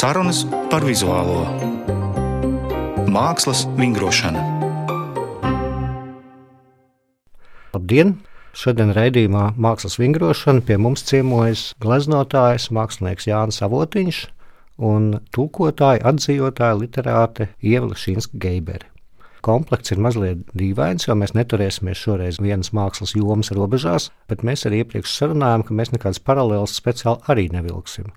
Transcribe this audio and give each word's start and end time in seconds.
Sarunas 0.00 0.46
par 0.72 0.80
vizuālo 0.88 1.42
mākslas 3.12 3.66
vingrošanu. 3.76 4.40
Labdien! 7.74 8.14
Šodien 8.56 8.94
raidījumā 8.96 9.42
Mākslas 9.60 9.98
vingrošana 10.00 10.64
pie 10.64 10.78
mums 10.80 11.04
ciemojas 11.10 11.66
gleznotājs, 11.84 12.70
mākslinieks 12.72 13.28
Jānis 13.28 13.60
Avotiņš 13.66 14.22
un 14.88 15.10
tulkotāja, 15.36 16.00
atzījotāja 16.14 16.80
literāte 16.80 17.50
Ieva 17.60 17.92
Šinska 17.92 18.40
Geibere. 18.40 18.88
Komplekts 19.44 19.92
ir 19.92 20.00
mazliet 20.00 20.48
dīvains, 20.56 21.10
jo 21.10 21.18
mēs 21.20 21.36
neturēsimies 21.36 22.00
šoreiz 22.06 22.40
vienas 22.40 22.72
mākslas 22.72 23.12
jomas 23.20 23.52
robežās, 23.52 24.08
bet 24.32 24.48
mēs 24.48 24.64
arī 24.64 24.80
iepriekš 24.80 25.20
sarunājām, 25.20 25.68
ka 25.68 25.76
mēs 25.76 25.92
nekādas 25.92 26.24
paralēlas 26.24 26.80
speciāli 26.80 27.20
arī 27.28 27.50
nevilksim. 27.52 28.08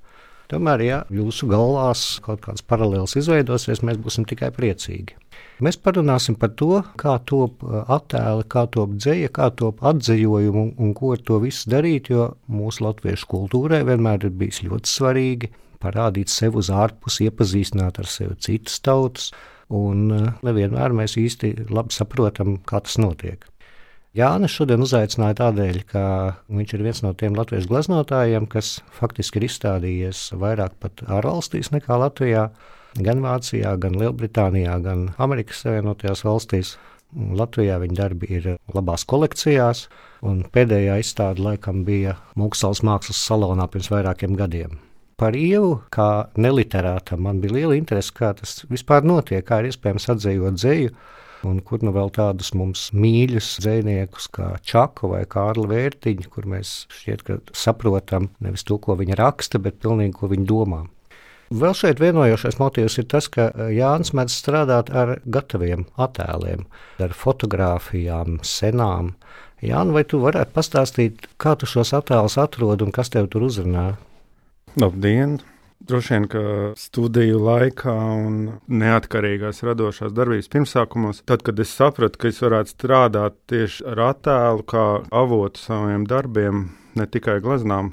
Tomēr, 0.52 0.84
ja 0.84 0.98
jūsu 1.14 1.48
galvās 1.50 2.20
kaut 2.24 2.44
kāds 2.44 2.66
paralēls 2.68 3.16
izveidosies, 3.20 3.82
mēs 3.86 4.00
būsim 4.02 4.26
tikai 4.30 4.52
priecīgi. 4.54 5.16
Mēs 5.64 5.78
parunāsim 5.80 6.36
par 6.40 6.52
to, 6.60 6.82
kā 7.00 7.16
top 7.30 7.64
attēli, 7.64 8.46
kā 8.52 8.66
top 8.74 8.98
dzēja, 8.98 9.32
kā 9.34 9.50
top 9.56 9.84
atzījumi 9.86 10.74
un, 10.74 10.94
ko 10.98 11.14
ar 11.16 11.24
to 11.24 11.40
visu 11.44 11.72
darīt, 11.72 12.12
jo 12.12 12.34
mūsu 12.52 12.84
latviešu 12.88 13.30
kultūrai 13.32 13.84
vienmēr 13.88 14.28
ir 14.28 14.36
bijis 14.36 14.64
ļoti 14.66 14.92
svarīgi 14.92 15.52
parādīt 15.84 16.32
sevi 16.32 16.62
uz 16.62 16.72
ārpusi, 16.74 17.28
iepazīstināt 17.30 18.00
ar 18.02 18.10
sevi 18.10 18.38
citas 18.44 18.80
tautas, 18.84 19.32
un 19.74 20.06
nevienmēr 20.46 20.96
mēs 20.96 21.18
īsti 21.20 21.56
labi 21.74 21.96
saprotam, 21.96 22.58
kā 22.68 22.84
tas 22.84 23.00
notiek. 23.02 23.48
Jānis 24.14 24.54
šodien 24.54 24.84
uzaicināja 24.86 25.40
tādēļ, 25.40 25.78
ka 25.90 26.02
viņš 26.54 26.74
ir 26.76 26.82
viens 26.86 27.00
no 27.02 27.16
tiem 27.18 27.34
latviešu 27.34 27.66
gleznotājiem, 27.72 28.46
kas 28.46 28.76
faktiski 28.94 29.40
ir 29.40 29.48
izstādījies 29.48 30.20
vairāk 30.38 30.76
pat 30.84 31.02
ārvalstīs 31.10 31.72
nekā 31.74 31.98
Latvijā, 31.98 32.44
gan 33.02 33.24
Vācijā, 33.26 33.72
gan 33.82 33.98
Lielbritānijā, 33.98 34.76
gan 34.86 35.08
Amerikas 35.18 35.64
Savienotajās 35.66 36.22
valstīs. 36.28 36.76
Latvijā 37.14 37.80
viņa 37.82 37.98
darbi 37.98 38.30
ir 38.38 38.46
labās 38.74 39.02
kolekcijās, 39.10 39.88
un 40.22 40.46
pēdējā 40.54 41.00
izstāde 41.02 41.42
laikam 41.42 41.82
bija 41.86 42.14
Mūkslas 42.38 42.84
mākslas 42.86 43.26
salonā 43.26 43.66
pirms 43.74 43.90
vairākiem 43.94 44.38
gadiem. 44.38 44.78
Par 45.18 45.34
ievu, 45.38 45.80
kā 45.94 46.28
neliterātam, 46.38 47.26
man 47.26 47.42
bija 47.42 47.58
liela 47.58 47.82
interese, 47.82 48.14
kā 48.14 48.36
tas 48.38 48.60
vispār 48.70 49.06
notiek, 49.10 49.42
kā 49.46 49.62
ir 49.62 49.72
iespējams 49.72 50.10
atzīt 50.14 50.62
dzēju 50.62 50.94
un 51.50 51.60
kur 51.66 51.84
nu 51.86 51.94
vēl 51.96 52.12
tādus 52.14 52.54
mums 52.58 52.88
mīļus 52.96 53.58
zvejniekus 53.64 54.30
kā 54.34 54.50
Čaku 54.66 55.12
vai 55.14 55.24
Kārli 55.30 55.68
Vērtiņu, 55.72 56.30
kur 56.34 56.48
mēs 56.50 56.74
šķiet, 56.94 57.24
ka 57.28 57.38
saprotam 57.56 58.30
nevis 58.44 58.66
to, 58.68 58.80
ko 58.82 58.98
viņa 59.00 59.20
raksta, 59.20 59.62
bet 59.64 59.82
pilnīgi, 59.84 60.16
ko 60.20 60.32
viņa 60.32 60.50
domā. 60.50 60.84
Vēl 61.54 61.76
šeit 61.78 62.00
vienojošais 62.02 62.58
motīvs 62.58 62.98
ir 62.98 63.08
tas, 63.12 63.28
ka 63.30 63.52
Jānis 63.70 64.14
mēdz 64.18 64.34
strādāt 64.40 64.90
ar 64.90 65.18
gataviem 65.30 65.86
attēliem, 66.02 66.66
ar 67.04 67.14
fotografijām, 67.14 68.40
senām. 68.42 69.14
Jānis, 69.62 69.94
vai 69.94 70.04
tu 70.10 70.24
varētu 70.24 70.56
pastāstīt, 70.56 71.30
kā 71.38 71.54
tu 71.60 71.70
šos 71.70 71.94
attēlus 72.00 72.40
atrod 72.42 72.82
un 72.82 72.96
kas 72.96 73.14
tev 73.14 73.30
tur 73.30 73.46
uzrunā? 73.52 73.92
Labdien! 74.82 75.38
Droši 75.84 76.14
vien, 76.14 76.26
ka 76.32 76.42
studiju 76.80 77.42
laikā 77.44 77.94
un 78.16 78.36
neatkarīgās 78.72 79.58
radošās 79.68 80.14
darbības 80.16 80.48
pirmsākumos, 80.54 81.18
tad, 81.28 81.42
kad 81.44 81.58
es 81.60 81.74
sapratu, 81.76 82.22
ka 82.22 82.30
es 82.32 82.40
varētu 82.40 82.72
strādāt 82.72 83.36
tieši 83.52 83.84
ar 83.92 84.00
attēlu 84.06 84.64
kā 84.64 84.86
avotu 85.12 85.60
saviem 85.60 86.06
darbiem, 86.08 86.70
ne 86.96 87.08
tikai 87.12 87.42
gleznām, 87.44 87.92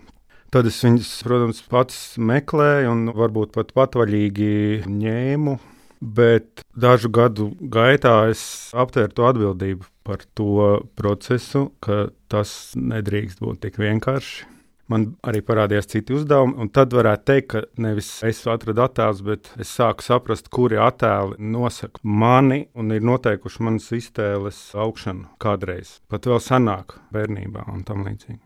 tad 0.54 0.70
es 0.70 0.78
viņus, 0.86 1.10
protams, 1.26 1.64
pats 1.72 1.98
meklēju 2.30 2.92
un 2.94 3.02
varbūt 3.16 3.56
pat 3.58 3.74
patvaļīgi 3.74 4.86
ņēmu. 4.86 5.56
Bet 6.00 6.62
dažu 6.80 7.10
gadu 7.12 7.50
gaitā 7.60 8.14
es 8.30 8.42
aptvēru 8.72 9.12
to 9.18 9.26
atbildību 9.28 9.90
par 10.06 10.22
to 10.38 10.78
procesu, 10.96 11.66
ka 11.82 12.06
tas 12.30 12.54
nedrīkst 12.78 13.42
būt 13.42 13.66
tik 13.66 13.82
vienkārši 13.82 14.46
man 14.90 15.06
arī 15.26 15.42
parādījās 15.46 15.88
citi 15.90 16.14
uzdevumi. 16.16 16.56
Un 16.60 16.70
tad 16.74 16.94
varētu 16.96 17.26
teikt, 17.30 17.48
ka 17.52 17.62
nevis 17.82 18.10
es 18.26 18.42
atradu 18.50 18.84
attēlus, 18.84 19.22
bet 19.26 19.52
es 19.60 19.72
sāku 19.78 20.04
saprast, 20.04 20.50
kuri 20.52 20.80
attēli 20.80 21.38
nosaka 21.54 22.02
mani 22.02 22.64
un 22.74 22.92
ir 22.94 23.06
noteikuši 23.06 23.66
manas 23.66 23.90
iztēles 23.96 24.60
augšanu 24.74 25.30
kādreiz, 25.42 25.98
pat 26.10 26.28
vēl 26.30 26.42
senāk, 26.44 26.98
bērnībā 27.14 27.68
un 27.72 27.84
tam 27.88 28.04
līdzīgi. 28.08 28.42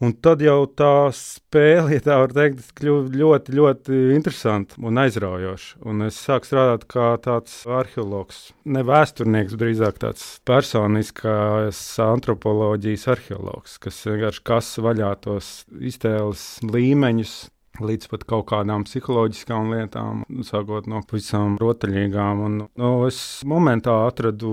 Un 0.00 0.14
tad 0.24 0.40
jau 0.40 0.64
tā 0.64 1.10
spēle, 1.12 1.92
ja 1.92 2.00
tā 2.00 2.14
var 2.22 2.32
teikt, 2.32 2.70
kļuva 2.78 3.10
ļoti, 3.20 3.52
ļoti 3.58 3.98
interesanta 4.14 4.78
un 4.80 4.96
aizraujoša. 5.02 5.82
Un 5.92 6.06
es 6.06 6.16
sāku 6.24 6.48
strādāt 6.48 6.86
kā 6.88 7.10
tāds 7.20 7.58
arheologs, 7.68 8.38
ne 8.64 8.80
vēsturnieks, 8.88 9.58
drīzāk 9.60 10.00
tāds 10.00 10.24
personiskās 10.48 11.82
antropoloģijas 12.00 13.06
arheologs, 13.12 13.76
kas 13.84 14.00
vienkārši 14.08 14.44
kas 14.48 14.72
vaļā 14.80 15.12
tos 15.26 15.52
iztēles 15.76 16.46
līmeņus, 16.64 17.36
līdz 17.84 18.10
pat 18.12 18.26
kaut 18.28 18.46
kādām 18.50 18.84
psiholoģiskām 18.86 19.72
lietām, 19.74 20.24
sākot 20.46 20.88
no 20.90 21.02
pavisam 21.06 21.56
rotaļīgām. 21.60 22.42
Un, 22.46 22.58
nu, 22.80 22.90
es 23.08 23.20
momentā 23.48 23.94
atradu 24.08 24.52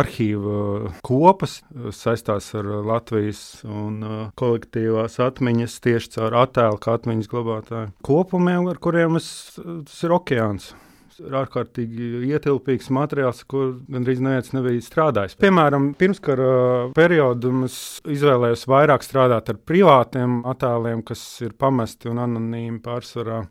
arhīvu 0.00 0.92
kopas, 1.06 1.60
saistās 1.96 2.52
ar 2.58 2.68
Latvijas 2.86 3.42
un 3.68 4.02
uh, 4.04 4.20
kolektīvās 4.40 5.20
atmiņas 5.22 5.80
tieši 5.84 6.14
caur 6.18 6.38
attēlu 6.44 6.80
kā 6.82 6.98
atmiņas 6.98 7.32
glabātāju 7.32 7.96
kopumiem, 8.06 8.70
ar 8.70 8.80
kuriem 8.82 9.18
es, 9.20 9.32
tas 9.56 10.06
ir 10.06 10.16
okeāns 10.16 10.72
ir 11.26 11.36
ārkārtīgi 11.42 12.08
ietilpīgs 12.30 12.90
materiāls, 12.94 13.42
kur 13.50 13.74
gandrīz 13.90 14.22
neviens 14.24 14.52
nebija 14.56 14.84
strādājis. 14.84 15.36
Piemēram, 15.40 15.92
pirmskara 16.00 16.50
periodu 16.96 17.52
es 17.66 17.76
izvēlējos 18.08 18.66
vairāk 18.70 19.06
strādāt 19.06 19.52
ar 19.52 19.60
privātiem 19.70 20.40
attēliem, 20.50 21.04
kas 21.06 21.22
ir 21.44 21.54
pamesti 21.58 22.10
un 22.12 22.22
anonīmi 22.24 22.80
pārsvarā 22.84 23.44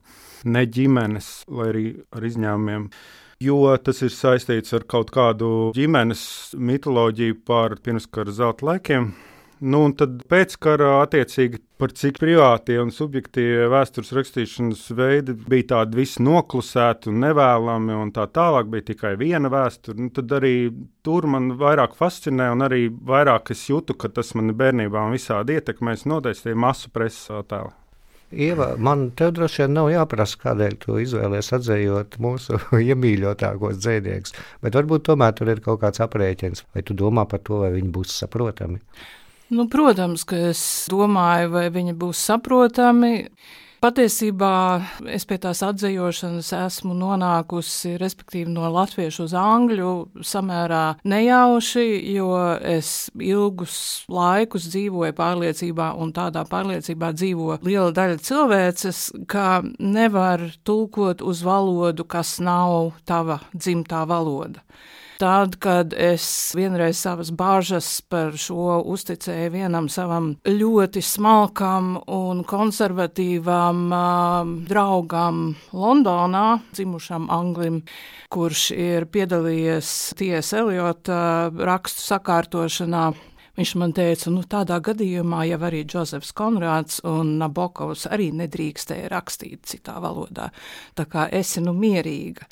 ne 0.50 0.66
ģimenes, 0.66 1.32
lai 1.52 1.72
arī 1.74 1.88
ar 2.16 2.30
izņēmumiem 2.32 2.92
jo 3.40 3.62
tas 3.84 4.02
ir 4.04 4.12
saistīts 4.12 4.76
ar 4.76 4.84
kaut 4.90 5.14
kādu 5.16 5.72
ģimenes 5.78 6.22
mitoloģiju 6.60 7.40
par 7.48 7.78
pirmskara 7.84 8.34
zelta 8.36 8.68
laikiem. 8.68 9.14
Nu, 9.60 9.82
un 9.90 9.94
tad 10.00 10.22
pēckara 10.32 11.02
attiecīgi 11.02 11.60
par 11.80 11.92
cik 11.96 12.20
privātie 12.22 12.78
un 12.80 12.94
subjektīvie 12.96 13.66
vēstures 13.72 14.14
rakstīšanas 14.16 14.86
veidi 14.96 15.36
bija 15.52 15.68
tādi 15.74 16.00
visi 16.00 16.24
noklusēti 16.24 17.12
un 17.12 17.20
nevēlami, 17.26 17.98
un 18.06 18.14
tā 18.16 18.30
tālāk 18.32 18.70
bija 18.72 18.88
tikai 18.94 19.18
viena 19.20 19.52
vēsture. 19.52 20.00
Nu, 20.00 20.14
tad 20.16 20.32
arī 20.40 20.54
tur 21.04 21.28
man 21.28 21.52
vairāk 21.60 21.98
fascinē, 22.00 22.54
un 22.56 22.64
arī 22.70 22.86
vairāk 22.88 23.52
es 23.56 23.66
jūtu, 23.68 23.98
ka 24.00 24.12
tas 24.16 24.32
man 24.40 24.56
bērnībā 24.56 25.04
un 25.10 25.18
visādi 25.18 25.60
ietekmēs 25.60 26.08
noteikti 26.08 26.48
tie 26.48 26.56
masu 26.56 26.94
preses 26.96 27.28
attēli. 27.42 27.76
Ieva, 28.30 28.76
man 28.78 29.08
te 29.18 29.32
droši 29.34 29.64
vien 29.64 29.72
nav 29.74 29.88
jāprasa, 29.90 30.38
kādēļ 30.44 30.76
tu 30.84 31.00
izvēlējies 31.02 31.56
atzējot 31.58 32.20
mūsu 32.22 32.60
iemīļotākos 32.94 33.80
dzēniekus, 33.82 34.36
bet 34.64 34.78
varbūt 34.78 35.10
tomēr 35.10 35.34
tur 35.36 35.50
ir 35.52 35.64
kaut 35.66 35.82
kāds 35.84 36.04
aprēķins, 36.06 36.68
vai 36.76 36.86
tu 36.86 36.96
domā 36.96 37.26
par 37.28 37.42
to, 37.44 37.64
vai 37.66 37.74
viņi 37.74 37.90
būs 37.96 38.20
saprotami. 38.22 38.80
Nu, 39.50 39.66
protams, 39.66 40.28
ka 40.30 40.38
es 40.52 40.62
domāju, 40.92 41.50
vai 41.56 41.70
viņi 41.74 41.96
būs 41.98 42.22
saprotami. 42.30 43.32
Patiesībā 43.80 44.52
es 45.08 45.24
pie 45.26 45.38
tās 45.40 45.62
atzīšanas 45.64 46.50
esmu 46.58 46.92
nonākusi 47.00 47.94
respektīvi, 47.98 48.52
no 48.52 48.68
latviešu 48.76 49.24
uz 49.30 49.34
angļu 49.40 49.94
samērā 50.20 50.82
nejauši, 51.08 51.86
jo 52.12 52.34
es 52.60 53.08
ilgus 53.16 53.78
laikus 54.12 54.68
dzīvoju 54.74 55.16
pārliecībā, 55.16 55.94
un 55.96 56.12
tādā 56.14 56.44
pārliecībā 56.52 57.14
dzīvo 57.16 57.62
liela 57.64 57.96
daļa 57.96 58.20
cilvēces, 58.30 59.02
ka 59.32 59.64
nevar 59.80 60.44
tulkot 60.68 61.24
uz 61.24 61.42
valodu, 61.48 62.04
kas 62.04 62.38
nav 62.44 63.00
tava 63.08 63.40
dzimtā 63.56 64.04
valoda. 64.12 64.62
Tad, 65.20 65.58
kad 65.60 65.92
es 66.00 66.24
vienreiz 66.56 67.02
savas 67.04 67.28
bāžas 67.36 67.88
par 68.08 68.38
šo 68.40 68.78
uzticēju 68.88 69.50
vienam 69.52 69.90
savam 69.92 70.30
ļoti 70.48 71.02
smalkam 71.04 71.98
un 72.08 72.46
konservatīvam 72.48 73.82
uh, 73.92 74.54
draugam 74.70 75.42
Londonā, 75.76 76.46
dzimušam 76.72 77.28
Anglim, 77.36 77.82
kurš 78.32 78.70
ir 78.80 79.10
piedalījies 79.12 79.92
Tiesa 80.16 80.64
Eliota 80.64 81.20
rakstu 81.52 82.08
sakārtošanā, 82.14 83.10
Viņš 83.60 83.74
man 83.76 83.92
teica, 83.92 84.32
nu, 84.32 84.46
tādā 84.48 84.78
gadījumā 84.80 85.42
jau 85.50 85.58
arī 85.68 85.82
Džozefs 85.84 86.30
Konrāds 86.32 87.02
un 87.04 87.34
Nabokovs 87.42 88.06
arī 88.08 88.30
nedrīkstēja 88.40 89.10
rakstīt 89.12 89.68
citā 89.68 89.98
valodā. 90.00 90.46
Tā 90.96 91.04
kā 91.12 91.26
esi 91.28 91.60
nu 91.66 91.74
mierīga. 91.76 92.48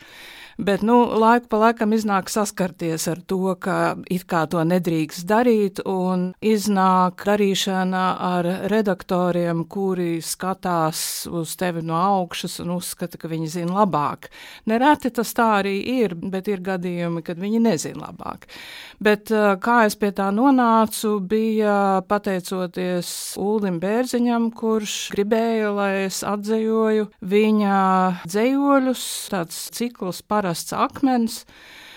Bet 0.57 0.81
nu, 0.81 1.03
laiku 1.21 1.51
pa 1.51 1.59
laikam 1.61 1.91
iznāk 1.93 2.31
saskarties 2.33 3.03
ar 3.11 3.19
to, 3.29 3.53
ka 3.61 3.97
it 4.09 4.23
kā 4.25 4.47
to 4.49 4.63
nedrīkst 4.65 5.27
darīt, 5.29 5.83
un 5.85 6.31
iznāk 6.41 7.21
darīšana 7.29 8.05
ar 8.25 8.49
redaktoriem, 8.71 9.67
kuri 9.69 10.17
skatās 10.25 11.27
uz 11.29 11.53
tevi 11.59 11.83
no 11.85 11.99
augšas 11.99 12.57
un 12.63 12.73
uzskata, 12.79 13.19
ka 13.21 13.29
viņi 13.29 13.51
zina 13.53 13.83
labāk. 13.83 14.31
Nereti 14.65 15.11
tas 15.13 15.35
tā 15.37 15.45
arī 15.59 15.75
ir, 15.99 16.15
bet 16.17 16.49
ir 16.49 16.65
gadījumi, 16.65 17.21
kad 17.21 17.37
viņi 17.37 17.61
nezina 17.61 18.07
labāk. 18.07 18.49
Bet 18.97 19.29
kā 19.61 19.77
es 19.85 19.93
pie 19.93 20.09
tā 20.09 20.31
nonācu, 20.33 21.19
bija 21.21 22.01
pateicoties 22.09 23.11
Uldim 23.37 23.77
Bērziņam, 23.83 24.49
kurš 24.57 24.97
gribēja, 25.13 25.69
lai 25.77 25.91
es 26.07 26.23
atzejoju 26.25 27.11
viņa 27.21 27.77
dzējoļus, 28.25 29.05
tāds 29.35 29.61
cikls 29.77 30.25
par 30.25 30.46
parasti 30.47 30.75
akmens. 30.75 31.45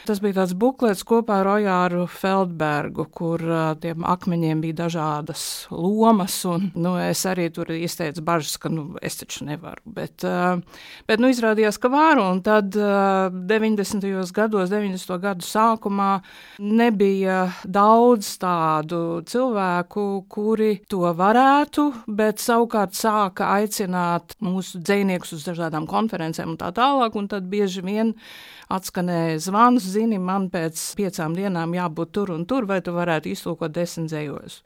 Tas 0.09 0.21
bija 0.23 0.39
tāds 0.41 0.55
buklets 0.57 1.03
kopā 1.07 1.41
ar 1.43 1.49
Ojāru 1.57 2.07
Feldbergu, 2.09 3.05
kur 3.13 3.43
tiem 3.83 4.05
akmeņiem 4.09 4.63
bija 4.65 4.79
dažādas 4.85 5.43
lomas. 5.71 6.39
Un, 6.49 6.71
nu, 6.79 6.95
es 7.03 7.21
arī 7.29 7.51
tur 7.53 7.69
izteicu 7.75 8.25
bažas, 8.25 8.57
ka 8.61 8.71
nu, 8.73 8.87
es 9.05 9.19
taču 9.21 9.45
nevaru. 9.49 9.83
Bet, 9.85 10.25
bet 11.09 11.23
nu, 11.23 11.31
izrādījās, 11.33 11.79
ka 11.81 11.91
varu. 11.93 12.25
Un 12.33 12.41
tad 12.47 12.77
uh, 12.79 13.29
90. 13.31 14.07
gados, 14.37 14.73
90. 14.73 15.13
gadu 15.21 15.47
sākumā 15.47 16.11
nebija 16.65 17.43
daudz 17.65 18.33
tādu 18.41 19.21
cilvēku, 19.29 20.07
kuri 20.33 20.73
to 20.91 21.05
varētu, 21.17 21.87
bet 22.09 22.41
savukārt 22.43 22.97
sāka 22.97 23.53
aicināt 23.59 24.39
mūsu 24.41 24.81
dziniekus 24.81 25.37
uz 25.37 25.45
dažādām 25.49 25.89
konferencēm 25.91 26.55
un 26.55 26.61
tā 26.61 26.73
tālāk. 26.77 27.19
Un 27.21 27.29
tad 27.31 27.49
bieži 27.51 27.85
vien 27.85 28.15
atskanēja 28.71 29.41
zvans, 29.43 29.90
zini, 29.91 30.19
man 30.23 30.49
pēc 30.53 30.79
piecām 30.99 31.35
dienām 31.37 31.75
jābūt 31.77 32.13
tur 32.17 32.33
un 32.35 32.47
tur, 32.49 32.67
vai 32.71 32.81
tu 32.85 32.95
varētu 32.97 33.31
iztulkot 33.33 33.75
desmit 33.75 34.11
dzējos. 34.11 34.61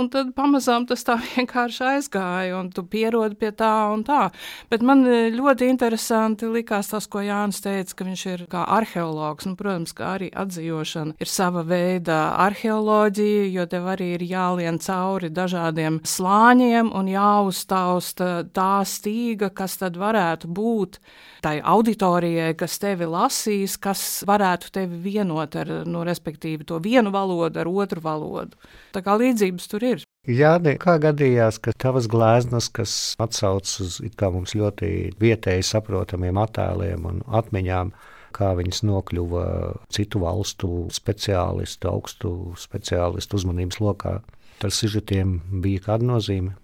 Un 0.00 0.10
tad 0.12 0.32
pamazām 0.36 0.86
tas 0.88 1.04
tā 1.06 1.18
vienkārši 1.34 1.84
aizgāja, 1.94 2.56
un 2.58 2.70
tu 2.74 2.84
pierodi 2.84 3.38
pie 3.40 3.52
tā 3.56 3.72
un 3.92 4.04
tā. 4.06 4.28
Bet 4.72 4.84
man 4.86 5.04
e, 5.06 5.30
ļoti 5.34 5.70
interesanti 5.70 6.48
likās 6.50 6.90
tas, 6.92 7.08
ko 7.10 7.22
Jānis 7.24 7.62
teica, 7.64 7.96
ka 7.96 8.08
viņš 8.08 8.26
ir 8.32 8.44
kā 8.50 8.64
arheologs, 8.78 9.48
un, 9.48 9.56
protams, 9.60 9.94
ka 9.96 10.14
arī 10.16 10.30
atzīšana 10.32 11.16
ir 11.20 11.30
sava 11.30 11.64
veida 11.66 12.20
arheoloģija, 12.46 13.48
jo 13.54 13.66
tev 13.70 13.88
arī 13.94 14.12
ir 14.16 14.26
jālien 14.28 14.80
cauri 14.82 15.30
dažādiem 15.34 16.00
slāņiem 16.06 16.92
un 16.96 17.10
jāuztausta 17.10 18.30
tā 18.56 18.72
stīga, 18.88 19.50
kas 19.54 19.78
tad 19.80 19.98
varētu 20.00 20.50
būt 20.50 21.00
tai 21.40 21.58
auditorijai, 21.64 22.52
kas 22.58 22.76
tevi 22.80 23.08
lasīs, 23.08 23.76
kas 23.80 24.02
varētu 24.28 24.69
tevi 24.74 24.98
vienot 25.04 25.56
ar, 25.60 25.72
nu, 25.86 26.04
respektīvi, 26.06 26.66
to 26.68 26.78
vienu 26.82 27.12
valodu 27.14 27.62
ar 27.62 27.70
otru 27.70 28.02
valodu. 28.04 28.58
Tā 28.94 29.02
kā 29.04 29.16
līdzības 29.20 29.68
tur 29.70 29.86
ir. 29.86 30.06
Jā, 30.28 30.54
kā 30.82 30.98
gadījās, 31.00 31.58
ka 31.64 31.72
tavas 31.72 32.06
gleznas, 32.10 32.68
kas 32.68 32.94
atsaucas 33.22 33.78
uz 33.80 34.00
mums 34.20 34.54
ļoti 34.54 35.14
vietēji 35.20 35.64
saprotamiem 35.64 36.36
attēliem 36.36 37.06
un 37.08 37.22
atmiņām, 37.24 37.94
kā 38.36 38.50
viņas 38.58 38.82
nokļuva 38.86 39.44
citu 39.90 40.20
valstu 40.22 40.88
speciālistu, 40.92 41.88
augstu 41.88 42.32
speciālistu 42.60 43.40
uzmanības 43.40 43.80
lokā, 43.80 44.18
ar 44.60 44.74
sižetiem 44.74 45.40
bija 45.64 45.88
kāda 45.88 46.12
nozīme? 46.12 46.56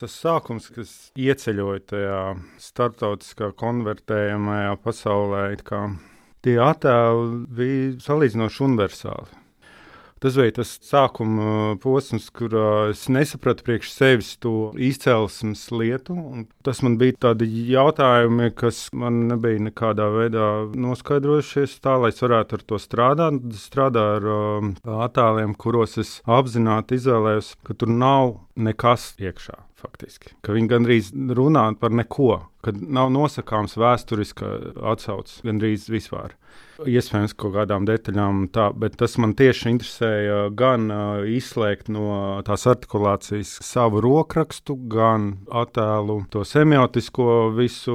Tas 0.00 0.14
sākums, 0.16 0.70
kas 0.72 0.92
ieceļoja 1.18 1.80
tajā 1.90 2.20
starptautiskā 2.62 3.50
konvertējamajā 3.60 4.78
pasaulē, 4.80 5.42
tie 6.44 6.56
attēli 6.64 7.44
bija 7.60 7.92
salīdzinoši 8.06 8.66
universāli. 8.68 9.40
Tas 10.20 10.34
bija 10.36 10.52
tas 10.58 10.74
sākuma 10.84 11.78
posms, 11.80 12.26
kurā 12.36 12.90
es 12.90 13.06
nesapratu 13.08 13.64
priekš 13.64 13.92
sevis 13.94 14.34
to 14.44 14.52
izcelsmes 14.76 15.62
lietu. 15.72 16.16
Tas 16.60 16.82
man 16.84 16.98
bija 17.00 17.16
tādi 17.24 17.48
jautājumi, 17.70 18.50
kas 18.52 18.82
man 18.92 19.22
nebija 19.30 19.62
nekādā 19.70 20.10
veidā 20.12 20.50
noskaidrojušies, 20.76 21.78
tā 21.80 21.96
lai 22.02 22.12
es 22.12 22.20
varētu 22.20 22.58
ar 22.58 22.66
to 22.68 22.82
strādāt. 22.84 23.40
Es 23.48 23.64
strādāju 23.70 24.20
ar 24.20 24.28
um, 24.34 24.74
attēliem, 25.08 25.56
kuros 25.56 25.96
es 26.04 26.12
apzināti 26.28 27.00
izvēlējos, 27.00 27.54
ka 27.64 27.80
tur 27.80 27.96
nav 27.96 28.36
nekas 28.60 29.14
iekšā 29.24 29.56
faktiski. 29.80 30.34
Ka 30.44 30.54
viņi 30.56 30.70
gandrīz 30.70 31.10
runā 31.36 31.66
par 31.80 31.94
neko, 31.94 32.32
kad 32.64 32.78
nav 32.80 33.10
nosakāms 33.14 33.78
vēsturiska 33.80 34.50
atsauce 34.92 35.40
gandrīz 35.46 35.88
vispār. 35.92 36.36
Iespējams, 36.80 37.34
kaut 37.36 37.54
kādām 37.54 37.84
detaļām 37.88 38.46
tā, 38.54 38.70
bet 38.76 38.96
tas 39.00 39.18
man 39.20 39.34
tieši 39.36 39.68
interesēja 39.74 40.38
gan 40.56 40.88
uh, 40.92 41.26
izslēgt 41.28 41.90
no 41.92 42.40
tās 42.46 42.64
artikulācijas 42.70 43.58
savu 43.64 44.00
rokrakstu, 44.04 44.78
gan 44.90 45.30
attēlu 45.62 46.22
to 46.32 46.44
semiotisko 46.48 47.50
visu 47.56 47.94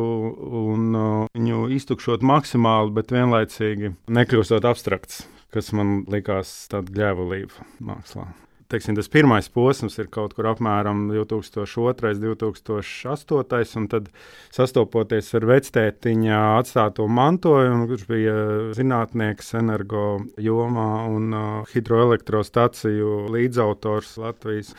un 0.61 0.87
uh, 0.93 1.11
viņu 1.33 1.67
iztukšot 1.79 2.25
maksimāli, 2.25 2.93
bet 2.95 3.13
vienlaicīgi 3.15 3.95
nekļūstot 4.05 4.69
abstrakts, 4.69 5.25
kas 5.53 5.73
man 5.75 6.03
likās 6.11 6.55
tāda 6.71 6.93
gļēvulība 6.93 7.69
mākslā 7.89 8.29
teiksim, 8.71 8.95
tas 8.97 9.09
pirmais 9.11 9.47
posms 9.53 9.97
ir 10.01 10.09
kaut 10.13 10.33
kur 10.37 10.49
apmēram 10.49 11.05
2002, 11.11 12.15
2008, 12.21 13.75
un 13.79 13.87
tad 13.91 14.09
sastopoties 14.55 15.31
ar 15.37 15.47
vectētiņa 15.51 16.41
atstāto 16.59 17.07
mantojumu, 17.07 17.89
kurš 17.91 18.05
bija 18.09 18.37
zinātnieks 18.77 19.53
energo 19.61 20.05
jomā 20.41 20.89
un 21.11 21.35
uh, 21.35 21.73
hidroelektrostaciju 21.73 23.25
līdzautors 23.35 24.15
Latvijas. 24.21 24.73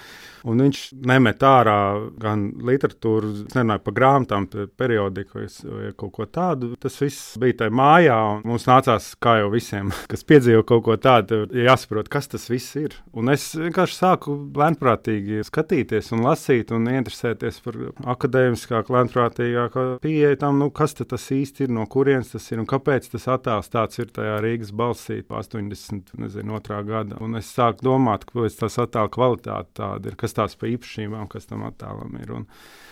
Un 0.46 0.62
viņš 0.62 0.82
nemet 1.06 1.42
ārā 1.42 1.78
gan 2.22 2.48
literatūru, 2.66 3.32
nerunāju 3.54 3.82
par 3.86 3.96
grāmatām, 3.96 4.46
periodiku 4.78 5.42
vai 5.42 5.92
kaut 5.98 6.12
ko 6.14 6.26
tādu. 6.30 6.74
Tas 6.80 6.98
viss 7.02 7.34
bija 7.40 7.62
tajā 7.62 7.74
mājā. 7.74 8.18
Mums 8.46 8.68
nācās, 8.68 9.08
kā 9.22 9.38
jau 9.40 9.50
visiem, 9.54 9.90
kas 10.12 10.22
piedzīvo 10.28 10.62
kaut 10.68 10.84
ko 10.86 10.96
tādu, 11.02 11.42
jāsaprot, 11.50 12.10
kas 12.12 12.30
tas 12.32 12.46
viss 12.52 12.76
ir. 12.78 12.94
Un 13.16 13.32
es 13.34 13.48
vienkārši 13.58 13.98
sāku 13.98 14.36
lēnprātīgi 14.56 15.42
skatīties 15.46 16.12
un 16.14 16.22
lasīt 16.26 16.70
un 16.76 16.86
interesēties 16.92 17.58
par 17.64 17.80
akadēmiskāku, 18.14 18.94
lēnprātīgāku 18.94 19.86
pieeju 20.04 20.40
tam, 20.42 20.60
nu, 20.62 20.70
kas 20.74 20.94
tas 20.96 21.26
īsti 21.34 21.66
ir, 21.66 21.74
no 21.74 21.88
kurienes 21.90 22.32
tas 22.34 22.46
ir 22.52 22.62
un 22.62 22.68
kāpēc 22.70 23.10
tas 23.12 23.26
attēls 23.34 23.72
tāds 23.72 23.98
ir 24.02 24.12
tajā 24.14 24.38
Rīgas 24.44 24.72
balsī 24.76 25.20
82. 25.26 26.80
gada. 26.86 27.18
Un 27.24 27.38
es 27.40 27.50
sāku 27.50 27.88
domāt, 27.90 28.28
kāpēc 28.28 28.60
tas 28.62 28.78
attēla 28.82 29.12
kvalitāte 29.12 29.74
tāda 29.80 30.12
ir, 30.12 30.18
kas 30.20 30.35
tās 30.36 30.56
pa 30.58 30.68
īpašībām, 30.70 31.26
kas 31.32 31.48
tam 31.50 31.64
attēlam 31.66 32.14
ir. 32.20 32.32
Un 32.36 32.46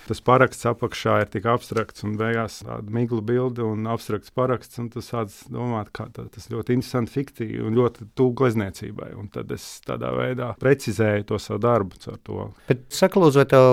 tas 0.08 0.20
paraksts 0.24 0.66
apakšā 0.68 1.20
ir 1.22 1.30
tik 1.32 1.48
abstrakts 1.48 2.04
un 2.06 2.16
beigās 2.20 2.60
tāda 2.64 2.96
migla 2.96 3.22
bilde 3.24 3.64
un 3.66 3.86
abstrakts 3.90 4.34
paraksts. 4.34 4.80
Tu 4.94 5.04
sāc 5.04 5.32
domāt, 5.52 5.92
kā 5.96 6.08
tā, 6.14 6.26
tas 6.32 6.50
ļoti 6.52 6.78
interesanti 6.78 7.14
fiktīvi 7.14 7.62
un 7.64 7.78
ļoti 7.78 8.10
tuvu 8.18 8.34
glezniecībai. 8.42 9.12
Un 9.20 9.30
tad 9.32 9.52
es 9.54 9.66
tādā 9.86 10.12
veidā 10.16 10.52
precizēju 10.60 11.30
to 11.30 11.40
savu 11.42 11.62
darbu 11.64 12.00
ar 12.12 12.20
to. 12.26 12.50
Bet, 12.68 12.86
saka, 12.92 13.22
lūdzu, 13.22 13.42
vai 13.42 13.48
tev 13.54 13.70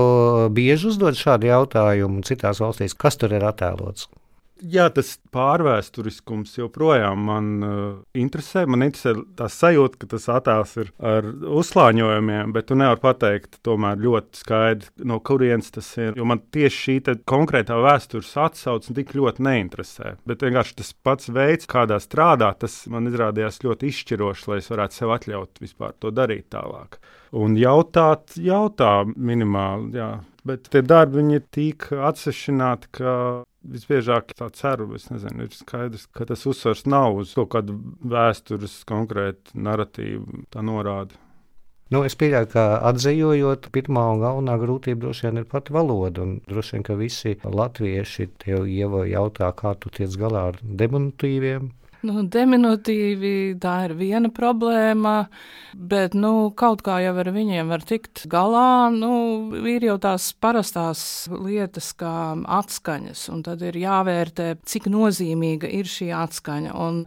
bieži 0.55 0.91
uzdod 0.93 1.19
šādu 1.19 1.51
jautājumu 1.51 2.25
citās 2.27 2.63
valstīs, 2.63 2.97
kas 2.97 3.19
tur 3.19 3.33
ir 3.35 3.47
attēlots? 3.47 4.09
Jā, 4.61 4.85
tas 4.93 5.15
pārvēsturiskums 5.33 6.53
joprojām 6.59 7.23
man 7.25 7.47
uh, 7.65 7.79
interesē. 8.13 8.67
Man 8.69 8.85
interesē 8.85 9.15
tā 9.37 9.47
sajūta, 9.49 9.97
ka 10.01 10.09
tas 10.13 10.27
attēls 10.29 10.75
ir 10.83 10.91
ar 11.01 11.25
uzslāņojumiem, 11.25 12.53
bet 12.53 12.69
tu 12.69 12.77
nevari 12.77 13.01
pateikt 13.01 13.57
ļoti 13.65 14.43
skaidri, 14.43 14.91
no 15.09 15.17
kurienes 15.25 15.73
tas 15.73 15.89
ir. 15.97 16.13
Jo 16.19 16.27
man 16.29 16.43
tieši 16.53 16.81
šī 16.85 17.17
konkrētā 17.25 17.79
vēstures 17.81 18.35
atsauce 18.37 18.93
tik 18.93 19.15
ļoti 19.17 19.41
neinteresē. 19.49 20.15
Bet 20.29 20.45
vienkārši 20.45 20.77
tas 20.77 20.93
pats 20.93 21.33
veids, 21.33 21.69
kādā 21.69 21.97
strādāt, 22.03 22.61
tas 22.61 22.83
man 22.91 23.09
izrādījās 23.09 23.63
ļoti 23.65 23.89
izšķirošs, 23.89 24.47
lai 24.51 24.61
es 24.61 24.69
varētu 24.69 25.01
sev 25.01 25.15
atļaut 25.17 25.61
vispār 25.63 25.97
to 25.97 26.13
darīt 26.13 26.51
tālāk. 26.53 27.01
Un 27.33 27.55
jautāt, 27.57 28.35
jautā 28.37 29.01
minimāli, 29.15 29.95
jā. 29.97 30.11
Bet 30.45 30.69
tie 30.73 30.81
darbi 30.81 31.21
ir 31.35 31.43
tik 31.53 31.91
atsevišķināti, 31.93 32.89
ka 32.97 33.11
Visbiežāk 33.61 34.31
tā 34.33 34.47
ceru, 34.57 34.87
es 34.97 35.05
nezinu, 35.11 35.45
ir 35.45 35.53
skaidrs, 35.53 36.07
ka 36.17 36.25
tas 36.25 36.47
uzsvars 36.49 36.87
nav 36.89 37.19
uz 37.21 37.35
kaut 37.37 37.51
kādu 37.53 37.75
vēstures 38.09 38.79
konkrētu 38.89 39.53
narratīvu, 39.53 40.47
tā 40.49 40.63
norāda. 40.65 41.19
Nu, 41.91 42.05
es 42.07 42.15
pieļauju, 42.15 42.47
ka 42.53 42.63
atzījot, 42.87 43.67
pirmā 43.75 44.05
un 44.13 44.21
galvenā 44.23 44.55
grūtība 44.61 45.03
droši 45.03 45.27
vien 45.27 45.41
ir 45.41 45.47
pati 45.51 45.73
valoda. 45.75 46.23
Droši 46.47 46.77
vien, 46.77 46.85
ka 46.87 46.95
visi 46.95 47.35
latvieši 47.43 48.29
tev 48.41 48.65
jautā, 48.71 49.51
kā 49.59 49.75
tu 49.75 49.91
tiec 49.93 50.15
galā 50.17 50.47
ar 50.53 50.59
deminutīviem. 50.63 51.67
Nu, 52.01 52.23
diminutīvi 52.33 53.59
tā 53.61 53.75
ir 53.85 53.91
viena 53.99 54.31
problēma, 54.33 55.27
bet 55.77 56.15
nu, 56.17 56.49
kaut 56.57 56.81
kā 56.85 56.95
jau 57.03 57.13
ar 57.21 57.29
viņiem 57.35 57.69
var 57.69 57.85
tikt 57.85 58.23
galā. 58.31 58.89
Nu, 58.95 59.13
ir 59.69 59.85
jau 59.85 59.99
tās 60.01 60.31
parastās 60.41 61.03
lietas, 61.29 61.91
kā 61.93 62.33
atskaņas, 62.57 63.27
un 63.35 63.45
tad 63.45 63.61
ir 63.69 63.77
jāvērtē, 63.83 64.55
cik 64.65 64.89
nozīmīga 64.89 65.69
ir 65.69 65.89
šī 65.89 66.09
atskaņa. 66.23 66.73
Un 66.73 67.03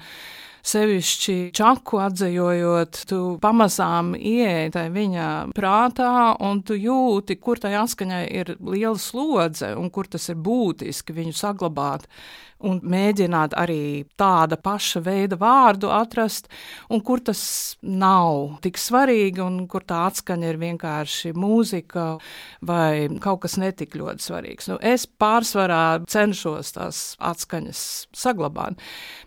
sevišķi 0.65 1.37
čaku 1.57 2.01
atzējot, 2.05 3.03
tu 3.11 3.21
pamazām 3.43 4.15
ieej 4.17 4.73
tajā 4.75 4.93
viņa 4.95 5.27
prātā, 5.57 6.15
un 6.45 6.63
tu 6.67 6.79
jūti, 6.79 7.37
kur 7.37 7.61
tai 7.61 7.75
atskaņai 7.83 8.25
ir 8.41 8.55
liela 8.61 8.99
slodze 9.01 9.75
un 9.77 9.93
kur 9.95 10.09
tas 10.11 10.31
ir 10.33 10.41
būtiski 10.41 11.17
viņu 11.17 11.37
saglabāt 11.37 12.09
un 12.65 12.81
mēģināt 12.85 13.55
arī 13.59 14.05
tāda 14.21 14.57
paša 14.61 15.03
veida 15.05 15.39
vārdu 15.41 15.91
atrast, 15.93 16.49
un 16.93 17.03
kur 17.05 17.23
tas 17.25 17.43
nav 17.83 18.59
tik 18.65 18.79
svarīgi, 18.81 19.43
un 19.45 19.65
kur 19.71 19.85
tā 19.87 20.05
atskaņa 20.09 20.51
ir 20.51 20.61
vienkārši 20.63 21.35
mūzika 21.37 22.07
vai 22.65 23.09
kaut 23.25 23.45
kas 23.45 23.59
netik 23.61 23.97
ļoti 23.99 24.29
svarīgs. 24.29 24.71
Nu, 24.73 24.79
es 24.81 25.07
pārsvarā 25.07 26.05
cenšos 26.11 26.75
tās 26.77 27.03
atskaņas 27.23 27.85
saglabāt, 28.17 28.81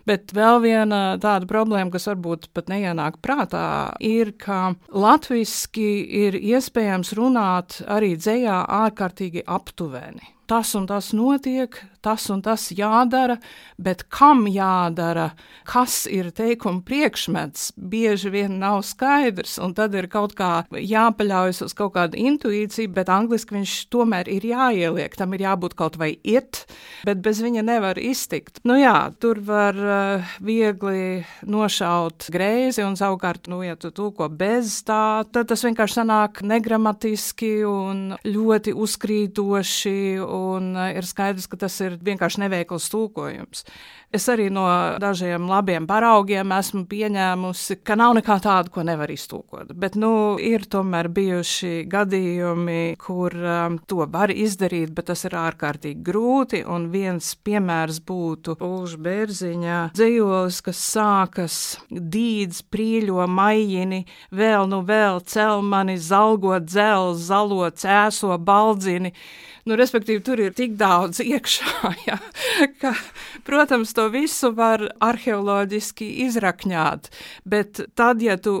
bet 0.08 0.34
vēl 0.36 0.62
viena 0.64 1.02
tāda 1.28 1.48
problēma, 1.50 1.92
kas 1.94 2.08
varbūt 2.10 2.48
pat 2.56 2.72
neienāk 2.72 3.20
prātā, 3.24 3.66
ir, 4.04 4.32
ka 4.40 4.74
latviski 4.88 5.90
ir 6.24 6.40
iespējams 6.40 7.14
runāt 7.18 7.82
arī 7.86 8.14
dzējā 8.16 8.62
ārkārtīgi 8.82 9.46
aptuveni 9.58 10.37
tas 10.48 10.74
un 10.78 10.86
tas 10.88 11.12
notiek, 11.12 11.76
tas 12.00 12.28
un 12.32 12.40
tas 12.42 12.68
jādara, 12.72 13.36
bet 13.76 14.04
kam 14.12 14.46
jādara, 14.48 15.32
kas 15.68 16.06
ir 16.10 16.30
teikuma 16.34 16.80
priekšmets, 16.86 17.72
bieži 17.76 18.32
vien 18.32 18.58
nav 18.62 18.80
skaidrs, 18.86 19.58
un 19.62 19.74
tad 19.76 19.96
ir 19.98 20.08
kaut 20.10 20.36
kā 20.38 20.62
jāpaļaujas 20.72 21.62
uz 21.66 21.74
kaut 21.76 21.94
kādu 21.98 22.18
intuīciju, 22.22 22.92
bet 22.94 23.10
angliski 23.12 23.58
viņš 23.58 23.74
tomēr 23.92 24.30
ir 24.32 24.46
jāieliek, 24.48 25.16
tam 25.18 25.34
ir 25.36 25.44
jābūt 25.48 25.76
kaut 25.78 25.98
vai 26.00 26.14
it, 26.22 26.64
bet 27.08 27.20
bez 27.24 27.42
viņa 27.44 27.66
nevar 27.66 28.00
iztikt. 28.00 28.62
Nu 28.68 28.78
jā, 28.78 29.10
tur 29.20 29.42
var 29.44 29.76
uh, 29.76 30.34
viegli 30.44 31.24
nošaut 31.48 32.30
greizi, 32.32 32.84
un 32.86 32.96
savukārt, 32.98 33.50
nu, 33.52 33.60
ja 33.66 33.76
tu 33.76 33.92
tulko 33.94 34.30
bez 34.30 34.80
tā, 34.86 35.26
tad 35.28 35.50
tas 35.50 35.66
vienkārši 35.66 36.00
sanāk 36.00 36.42
negramatiski 36.46 37.52
un 37.68 38.14
ļoti 38.24 38.74
uzkrītoši 38.78 39.98
un 40.38 40.72
eh, 40.76 40.96
ir 40.98 41.08
skaidrs, 41.08 41.48
ka 41.50 41.58
tas 41.64 41.74
ir 41.84 41.98
vienkārši 42.04 42.44
neveikls 42.44 42.88
tulkojums. 42.92 43.64
Es 44.08 44.24
arī 44.32 44.46
no 44.48 44.64
dažiem 44.96 45.50
labiem 45.50 45.84
paraugiem 45.84 46.52
esmu 46.56 46.86
pieņēmusi, 46.88 47.74
ka 47.84 47.92
nav 48.00 48.14
nekā 48.16 48.38
tāda, 48.40 48.72
ko 48.72 48.80
nevar 48.86 49.10
iztulkot. 49.12 49.74
Bet 49.76 49.98
nu, 50.00 50.38
ir 50.40 50.64
tomēr 50.64 51.10
bijuši 51.12 51.82
gadījumi, 51.92 52.96
kur 53.02 53.36
um, 53.36 53.76
to 53.84 54.06
var 54.08 54.32
izdarīt, 54.32 54.94
bet 54.96 55.10
tas 55.10 55.26
ir 55.28 55.36
ārkārtīgi 55.36 56.00
grūti. 56.06 56.62
Un 56.64 56.88
viens 56.94 57.34
piemērs 57.44 58.00
būtu 58.08 58.56
Ulža 58.64 59.02
Bērziņa 59.04 59.82
dzējolis, 59.92 60.62
kas 60.64 60.80
sākas 60.94 61.58
dīdz, 61.92 62.62
prīļo 62.72 63.28
maijini, 63.28 64.06
vēl 64.32 64.72
nu 64.72 64.80
vēl 64.88 65.20
cel 65.28 65.60
mani 65.60 65.98
zalgo 66.00 66.56
dzel, 66.64 67.12
zalo 67.12 67.68
cēso 67.76 68.40
baldzini. 68.40 69.12
Nu, 69.68 69.76
respektīvi, 69.76 70.22
tur 70.28 70.42
ir 70.42 70.54
tik 70.56 70.74
daudz 70.78 71.22
iekšā, 71.24 71.92
ja, 72.08 72.18
ka, 72.82 72.92
protams, 73.46 73.94
to 73.96 74.08
visu 74.12 74.50
var 74.56 74.84
arheoloģiski 75.04 76.08
izrakņāt, 76.26 77.08
bet 77.48 77.80
tad, 77.98 78.22
ja 78.24 78.36
tu 78.40 78.54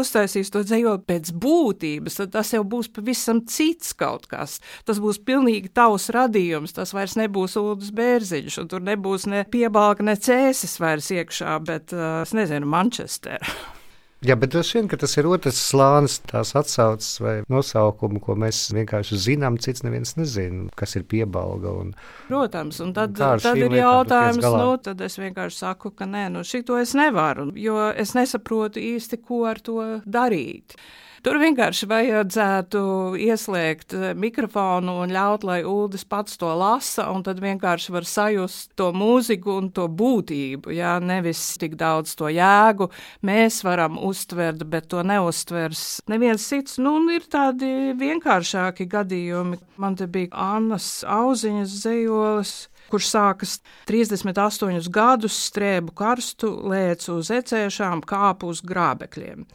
uztaisīsi 0.00 0.54
to 0.54 0.64
dzējot 0.64 1.04
pēc 1.08 1.32
būtības, 1.42 2.20
tad 2.22 2.32
tas 2.38 2.54
jau 2.56 2.62
būs 2.64 2.90
pavisam 2.94 3.42
cits 3.44 3.92
kaut 3.98 4.28
kas. 4.30 4.58
Tas 4.88 5.00
būs 5.02 5.20
pilnīgi 5.26 5.72
tavs 5.76 6.08
radījums, 6.14 6.76
tas 6.76 6.94
vairs 6.96 7.18
nebūs 7.20 7.58
Uldis 7.60 7.92
Bērziņš, 7.96 8.62
un 8.62 8.70
tur 8.72 8.86
nebūs 8.86 9.28
ne 9.30 9.44
piebalga, 9.50 10.06
ne 10.06 10.16
cēsis 10.16 10.78
vairs 10.80 11.12
iekšā, 11.14 11.58
bet, 11.66 11.94
uh, 11.96 12.22
es 12.24 12.34
nezinu, 12.36 12.68
Manchester. 12.70 13.44
Jā, 14.20 14.34
bet 14.36 14.50
droši 14.52 14.76
vien 14.76 14.88
tas 15.00 15.14
ir 15.16 15.26
otrs 15.32 15.56
slānis, 15.70 16.18
tās 16.28 16.50
atsauces 16.58 17.22
vai 17.24 17.34
nosaukumi, 17.48 18.20
ko 18.20 18.34
mēs 18.36 18.66
vienkārši 18.76 19.16
zinām, 19.16 19.56
cits 19.56 19.80
neviens 19.86 20.12
nezina, 20.18 20.66
kas 20.76 20.92
ir 21.00 21.06
piebalga. 21.08 21.72
Un, 21.72 21.94
Protams, 22.26 22.82
un 22.84 22.92
tad, 22.96 23.16
un 23.16 23.40
tad 23.40 23.56
ir 23.56 23.78
jautājums, 23.78 24.44
nu, 24.44 24.74
tad 24.84 25.00
es 25.06 25.16
vienkārši 25.22 25.62
saku, 25.62 25.94
ka 25.96 26.04
nē, 26.04 26.26
nu, 26.36 26.44
šito 26.44 26.76
es 26.76 26.92
nevaru, 26.98 27.48
jo 27.56 27.86
es 27.96 28.12
nesaprotu 28.18 28.82
īsti, 28.90 29.22
ko 29.24 29.46
ar 29.48 29.62
to 29.64 29.80
darīt. 30.04 30.76
Tur 31.20 31.36
vienkārši 31.36 31.84
vajadzētu 31.84 32.80
ieslēgt 33.20 33.92
eh, 33.92 34.12
mikrofonu 34.16 34.94
un 35.02 35.10
ļaut, 35.12 35.42
lai 35.44 35.58
Uldis 35.68 36.06
pats 36.08 36.38
to 36.40 36.48
lasa, 36.56 37.10
un 37.12 37.20
tad 37.26 37.42
vienkārši 37.44 37.92
var 37.92 38.06
sajust 38.08 38.72
to 38.80 38.88
mūziku 38.96 39.58
un 39.60 39.68
to 39.76 39.84
būtību, 39.84 40.72
jā, 40.72 40.94
nevis 41.04 41.42
tik 41.60 41.76
daudz 41.80 42.14
to 42.16 42.30
jēgu. 42.32 42.88
Mēs 43.28 43.60
varam 43.66 44.00
uztvert, 44.00 44.64
bet 44.64 44.88
to 44.94 45.04
neuztvers 45.04 46.00
neviens 46.08 46.48
cits. 46.48 46.80
Nu, 46.80 46.96
ir 47.12 47.28
tādi 47.28 47.92
vienkāršāki 48.00 48.88
gadījumi. 48.88 49.60
Man 49.80 50.00
te 50.00 50.08
bija 50.08 50.32
Annas 50.56 51.02
auziņas 51.04 51.80
zejolis 51.84 52.56
kurš 52.90 53.10
sākas 53.12 53.56
38 53.88 54.90
gadus 54.92 55.36
strēbu 55.48 55.94
karstu, 55.96 56.50
lēc 56.70 57.06
uz 57.12 57.30
ecēšām, 57.34 58.02
kāpu 58.08 58.50
uz 58.50 58.62
grābekļiem. 58.66 59.46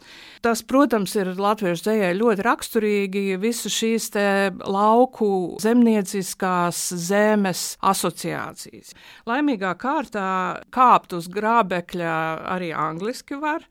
Tas, 0.44 0.62
protams, 0.66 1.16
ir 1.18 1.32
latviešu 1.56 1.86
dzējai 1.86 2.16
ļoti 2.18 2.44
raksturīgi 2.44 3.22
visu 3.40 3.70
šīs 3.72 4.10
te 4.12 4.26
lauku 4.68 5.56
zemnieciskās 5.62 6.80
zemes 7.00 7.62
asociācijas. 7.80 8.92
Laimīgā 9.28 9.72
kārtā 9.80 10.28
kāpt 10.74 11.14
uz 11.16 11.30
grābekļa 11.32 12.16
arī 12.52 12.72
angliski 12.76 13.38
var. 13.40 13.64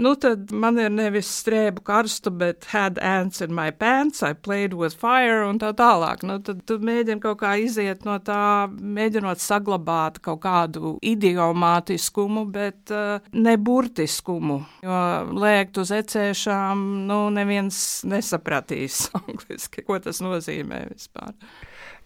Nu, 0.00 0.14
tad 0.16 0.48
man 0.52 0.80
ir 0.80 0.88
nevis 0.94 1.28
strēbu 1.42 1.84
karstu, 1.84 2.32
bet 2.32 2.70
had 2.72 2.96
ants 3.04 3.44
in 3.44 3.52
my 3.52 3.68
pants, 3.70 4.22
I 4.22 4.32
played 4.32 4.72
with 4.72 4.96
fire 4.96 5.44
un 5.44 5.60
tā 5.60 5.74
tālāk. 5.76 6.24
Nu, 6.24 6.38
tad 6.40 6.64
tu 6.64 6.78
mēģini 6.80 7.20
kaut 7.20 7.42
kā 7.44 7.56
iziet 7.60 8.06
no 8.08 8.16
tā, 8.24 8.70
mēģinot 8.70 9.44
saglabāt 9.44 10.22
kaut 10.24 10.40
kādu 10.46 10.96
idiomātiskumu, 11.04 12.46
bet 12.48 12.94
uh, 12.94 13.20
ne 13.36 13.58
burtiskumu, 13.60 14.62
jo 14.86 15.04
lēkt 15.36 15.84
uz 15.84 15.92
precēšām, 16.06 17.06
nu, 17.08 17.25
neviens 17.34 17.78
nesapratīs 18.08 19.06
angliski, 19.22 19.84
ko 19.86 19.98
tas 20.02 20.22
nozīmē 20.24 20.86
vispār. 20.92 21.34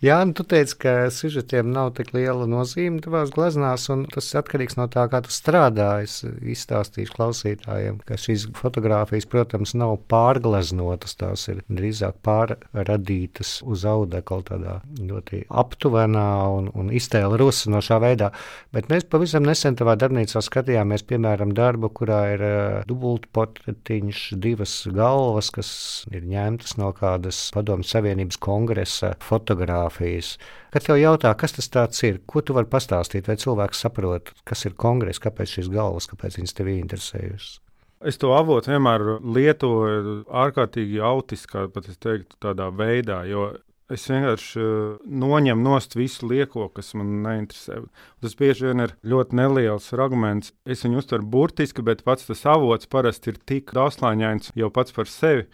Jā, 0.01 0.15
nu, 0.25 0.33
tu 0.33 0.47
teici, 0.49 0.79
ka 0.81 0.93
sižetiem 1.13 1.75
nav 1.75 1.91
tik 1.99 2.15
liela 2.17 2.47
nozīme 2.49 3.03
tavās 3.05 3.29
gleznās, 3.35 3.83
un 3.93 4.07
tas 4.09 4.31
atkarīgs 4.41 4.79
no 4.79 4.87
tā, 4.89 5.03
kā 5.13 5.19
tu 5.21 5.29
strādā. 5.29 5.91
Es 6.01 6.23
izstāstīšu 6.25 7.13
klausītājiem, 7.19 7.99
ka 8.09 8.17
šīs 8.17 8.47
fotogrāfijas, 8.57 9.27
protams, 9.29 9.75
nav 9.77 9.99
pārgleznotas, 10.09 11.19
tās 11.21 11.45
ir 11.53 11.61
drīzāk 11.69 12.17
pārradītas 12.25 13.59
uz 13.69 13.85
audekla 13.85 14.39
tādā 14.49 14.79
ļoti 14.97 15.43
aptuvenā 15.53 16.25
un, 16.55 16.73
un 16.73 16.89
iztēla 16.97 17.37
rusinošā 17.45 18.01
veidā. 18.01 18.31
Bet 18.73 18.89
mēs 18.89 19.05
pavisam 19.05 19.45
nesen 19.45 19.77
tavā 19.77 19.99
darbnīcā 20.01 20.41
skatījāmies, 20.49 21.05
piemēram, 21.13 21.53
darbu, 21.53 21.93
kurā 22.01 22.23
ir 22.39 22.47
uh, 22.47 22.81
dubultportretiņš, 22.89 24.25
divas 24.49 24.81
galvas, 24.97 25.53
kas 25.61 25.77
ir 26.09 26.25
ņemtas 26.25 26.79
no 26.81 26.89
kādas 26.97 27.45
padomu 27.53 27.85
Savienības 27.85 28.41
kongresa 28.41 29.13
fotogrāfijas 29.29 29.90
fotografijas. 29.91 30.39
Kad 30.71 30.87
tev 30.87 30.99
jautā, 31.01 31.35
kas 31.35 31.53
tas 31.53 32.03
ir, 32.05 32.21
ko 32.27 32.41
tu 32.43 32.55
vari 32.55 32.69
pastāstīt, 32.71 33.27
vai 33.27 33.37
cilvēks 33.37 33.81
saprot, 33.81 34.33
kas 34.45 34.65
ir 34.65 34.75
kongress, 34.75 35.21
kāpēc 35.21 35.57
šīs 35.57 35.71
galvas, 35.71 36.07
kāpēc 36.07 36.39
viņas 36.39 36.55
tev 36.55 36.69
interesējušas. 36.69 37.61
Es 38.01 38.17
to 38.17 38.33
avotu 38.33 38.71
vienmēr 38.71 39.21
lietoju 39.21 40.25
ārkārtīgi 40.31 41.01
autiskā, 41.05 41.69
pat 41.69 41.89
es 41.91 41.99
teiktu, 42.01 42.39
tādā 42.41 42.71
veidā, 42.73 43.27
jo 43.29 43.51
es 43.91 44.07
vienkārši 44.09 44.61
uh, 44.63 45.01
noņemu 45.05 45.61
nost 45.67 45.97
visu 45.99 46.29
lieko, 46.31 46.71
kas 46.73 46.95
man 46.95 47.19
neinteresē. 47.27 47.83
Tas 48.23 48.37
bieži 48.39 48.71
vien 48.71 48.87
ir 48.87 48.95
ļoti 49.05 49.37
neliels 49.37 49.91
fragments. 49.91 50.55
Es 50.65 50.87
viņu 50.87 51.03
uztveru 51.03 51.27
burtiski, 51.27 51.83
bet 51.83 52.07
pats 52.07 52.31
tas 52.31 52.47
avots 52.49 52.89
parasti 52.89 53.35
ir 53.35 53.43
tik 53.45 53.75
daudzslāņains 53.77 54.55
jau 54.57 54.71
pats 54.73 54.95
par 54.97 55.11
sevi. 55.11 55.45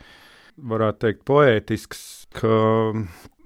Varētu 0.56 1.02
teikt, 1.02 1.24
poētisks, 1.26 2.04
ka 2.36 2.52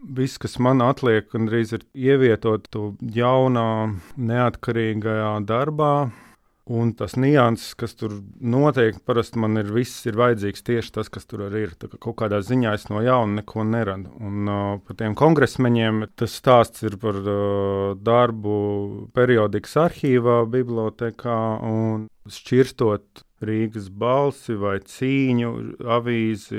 Viss, 0.01 0.39
kas 0.41 0.57
man 0.63 0.81
atliek, 0.81 1.27
gandrīz 1.29 1.75
ir 1.77 1.85
ievietot 1.93 2.65
to 2.73 2.95
jaunā, 3.15 3.93
neatkarīgajā 4.17 5.33
darbā. 5.45 5.95
Un 6.71 6.93
tas 6.95 7.17
nianses, 7.19 7.75
kas 7.75 7.97
tur 7.99 8.13
notiek, 8.39 9.01
parasti 9.03 9.41
man 9.43 9.59
ir 9.59 9.73
viss 9.75 10.07
ir 10.07 10.15
vajadzīgs 10.21 10.63
tieši 10.63 10.93
tas, 10.95 11.09
kas 11.11 11.27
tur 11.27 11.49
arī 11.49 11.65
ir. 11.67 11.73
Kā 11.75 11.99
kaut 11.99 12.21
kādā 12.21 12.39
ziņā 12.47 12.77
es 12.79 12.87
no 12.93 13.03
jauna 13.03 13.41
neko 13.41 13.65
neradu. 13.67 14.13
Un 14.23 14.47
uh, 14.47 14.77
par 14.87 14.99
tiem 15.01 15.17
kongresmeņiem 15.19 16.05
tas 16.21 16.37
stāsts 16.39 16.87
ir 16.87 16.95
par 17.03 17.19
uh, 17.21 17.97
darbu 17.99 18.55
periodikas 19.17 19.75
arhīvā, 19.83 20.45
bibliotekā 20.53 21.41
un 21.67 22.07
šķirstot 22.31 23.27
Rīgas 23.41 23.87
balsi 23.89 24.53
vai 24.61 24.75
cīņu 24.85 25.51
avīzi 25.97 26.59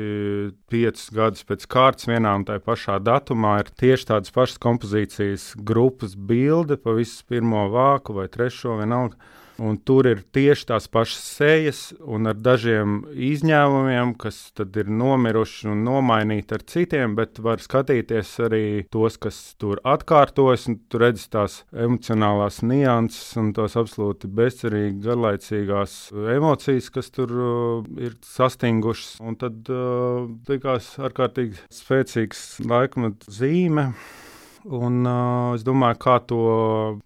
piecus 0.72 1.12
gadus 1.14 1.46
pēc 1.46 1.68
kārtas 1.70 2.10
vienā 2.10 2.32
un 2.40 2.46
tā 2.48 2.58
pašā 2.58 2.96
datumā 3.06 3.60
ir 3.62 3.70
tieši 3.78 4.08
tādas 4.10 4.34
pašas 4.34 4.58
kompozīcijas 4.64 5.52
grupas 5.62 6.16
bilde 6.16 6.80
pa 6.82 6.96
visu 6.98 7.22
pirmo 7.30 7.68
vāku 7.70 8.18
vai 8.18 8.26
trešo 8.34 8.80
vienalga. 8.82 9.20
Un 9.62 9.78
tur 9.86 10.08
ir 10.10 10.24
tieši 10.34 10.66
tās 10.72 10.88
pašas 10.90 11.26
sejas, 11.38 11.80
un 12.02 12.30
ar 12.32 12.38
dažiem 12.42 13.02
izņēmumiem, 13.14 14.16
kas 14.22 14.40
ir 14.58 14.90
nomiruši 14.90 15.70
un 15.70 15.84
nomainīti 15.86 16.56
ar 16.58 16.64
citiem, 16.72 17.14
bet 17.20 17.38
var 17.46 17.62
skatīties 17.62 18.32
arī 18.48 18.64
tos, 18.94 19.20
kas 19.22 19.38
tur 19.62 19.82
atkārtojas. 19.86 20.66
Tur 20.90 21.06
redzat 21.06 21.30
tās 21.36 21.60
emocionālās 21.78 22.62
nianses 22.66 23.38
un 23.38 23.52
tās 23.58 23.78
absolūti 23.78 24.32
bezcerīgi, 24.42 24.98
garlaicīgās 25.06 26.00
emocijas, 26.38 26.90
kas 26.96 27.14
tur 27.14 27.36
uh, 27.38 27.94
ir 28.02 28.18
sastingušas. 28.26 29.20
Un 29.22 29.38
tad 29.42 29.70
uh, 29.70 30.26
likās 30.50 30.96
ārkārtīgi 30.98 31.62
spēcīgs 31.70 32.64
laikmeta 32.66 33.30
zīme. 33.30 33.92
Un, 34.70 35.06
uh, 35.10 35.56
es 35.58 35.64
domāju, 35.66 35.98
kā 36.04 36.16
to 36.30 36.42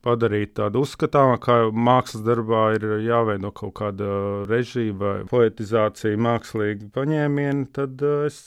padarīt 0.03 0.57
tādu 0.59 0.81
uzskatāmu, 0.83 1.37
ka 1.39 1.69
mākslas 1.71 2.25
darbā 2.25 2.63
ir 2.75 2.85
jāveido 3.05 3.51
kaut 3.55 3.77
kāda 3.79 4.09
režija 4.49 4.95
vai 4.99 5.15
poetizācija, 5.29 6.19
mākslīgi 6.19 6.89
paņēmieni. 6.95 7.69
Tad 7.77 8.03
uh, 8.03 8.25
es 8.27 8.41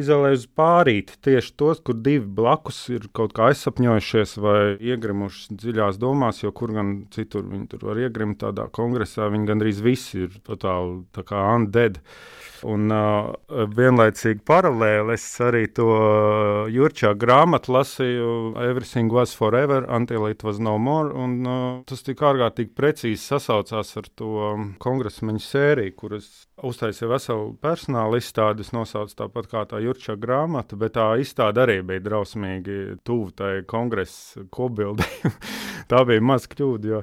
izvēlējos 0.00 0.46
pārīt 0.56 1.14
tieši 1.24 1.52
tos, 1.60 1.80
kur 1.84 1.98
divi 1.98 2.26
blakus 2.38 2.82
ir 2.92 3.08
kaut 3.16 3.34
kā 3.36 3.50
aizsapņojušies 3.50 4.36
vai 4.44 4.60
iegrimuši 4.92 5.56
dziļās 5.62 6.00
domās, 6.02 6.42
jo 6.44 6.52
kur 6.56 6.74
gan 6.76 6.96
citur 7.14 7.46
viņi 7.48 7.70
tur 7.72 7.86
var 7.90 8.00
iegrimt 8.04 8.40
tādā 8.44 8.68
kongresā, 8.72 9.30
viņi 9.32 9.52
gandrīz 9.52 9.84
visi 9.84 10.26
ir 10.26 10.40
totāli 10.46 11.02
tā 11.16 11.24
kā 11.26 11.46
undead. 11.56 12.02
Un 12.66 12.88
uh, 12.88 13.34
vienlaicīgi 13.76 14.40
paralēli 14.48 15.12
es 15.14 15.24
arī 15.44 15.66
to 15.76 15.86
uh, 15.92 16.70
Jurčā 16.72 17.12
grāmatu 17.18 17.74
lasīju 17.76 18.30
Everything 18.64 19.12
was 19.12 19.34
forever 19.36 19.84
until 19.92 20.24
it 20.30 20.42
was 20.42 20.58
no 20.58 20.78
more, 20.78 21.12
un 21.12 21.36
uh, 21.44 21.58
tas 21.86 22.00
tik 22.06 22.24
ārkārtīgi 22.24 22.72
precīzi 22.76 23.20
sasaucās 23.20 23.92
ar 24.00 24.08
to 24.16 24.32
um, 24.48 24.70
kongresmeņu 24.82 25.44
sēriju, 25.44 25.96
kuras 26.00 26.30
uztaisīja 26.64 27.08
veselu 27.10 27.50
personāla 27.60 28.16
izstādi. 28.20 28.64
Es 28.64 28.72
nosaucu 28.72 29.16
tāpat 29.18 29.48
kā 29.50 29.64
tā 29.68 29.80
Jurčā 29.84 30.16
grāmata, 30.20 30.78
bet 30.80 30.94
tā 30.96 31.08
izstāde 31.20 31.60
arī 31.62 31.80
bija 31.86 32.04
drausmīgi 32.06 32.98
tuvu 33.06 33.32
tai 33.36 33.50
kongresa 33.68 34.46
kopbildei. 34.52 35.32
tā 35.90 36.02
bija 36.08 36.24
maz 36.24 36.48
kļūda, 36.50 36.92
jo 36.92 37.02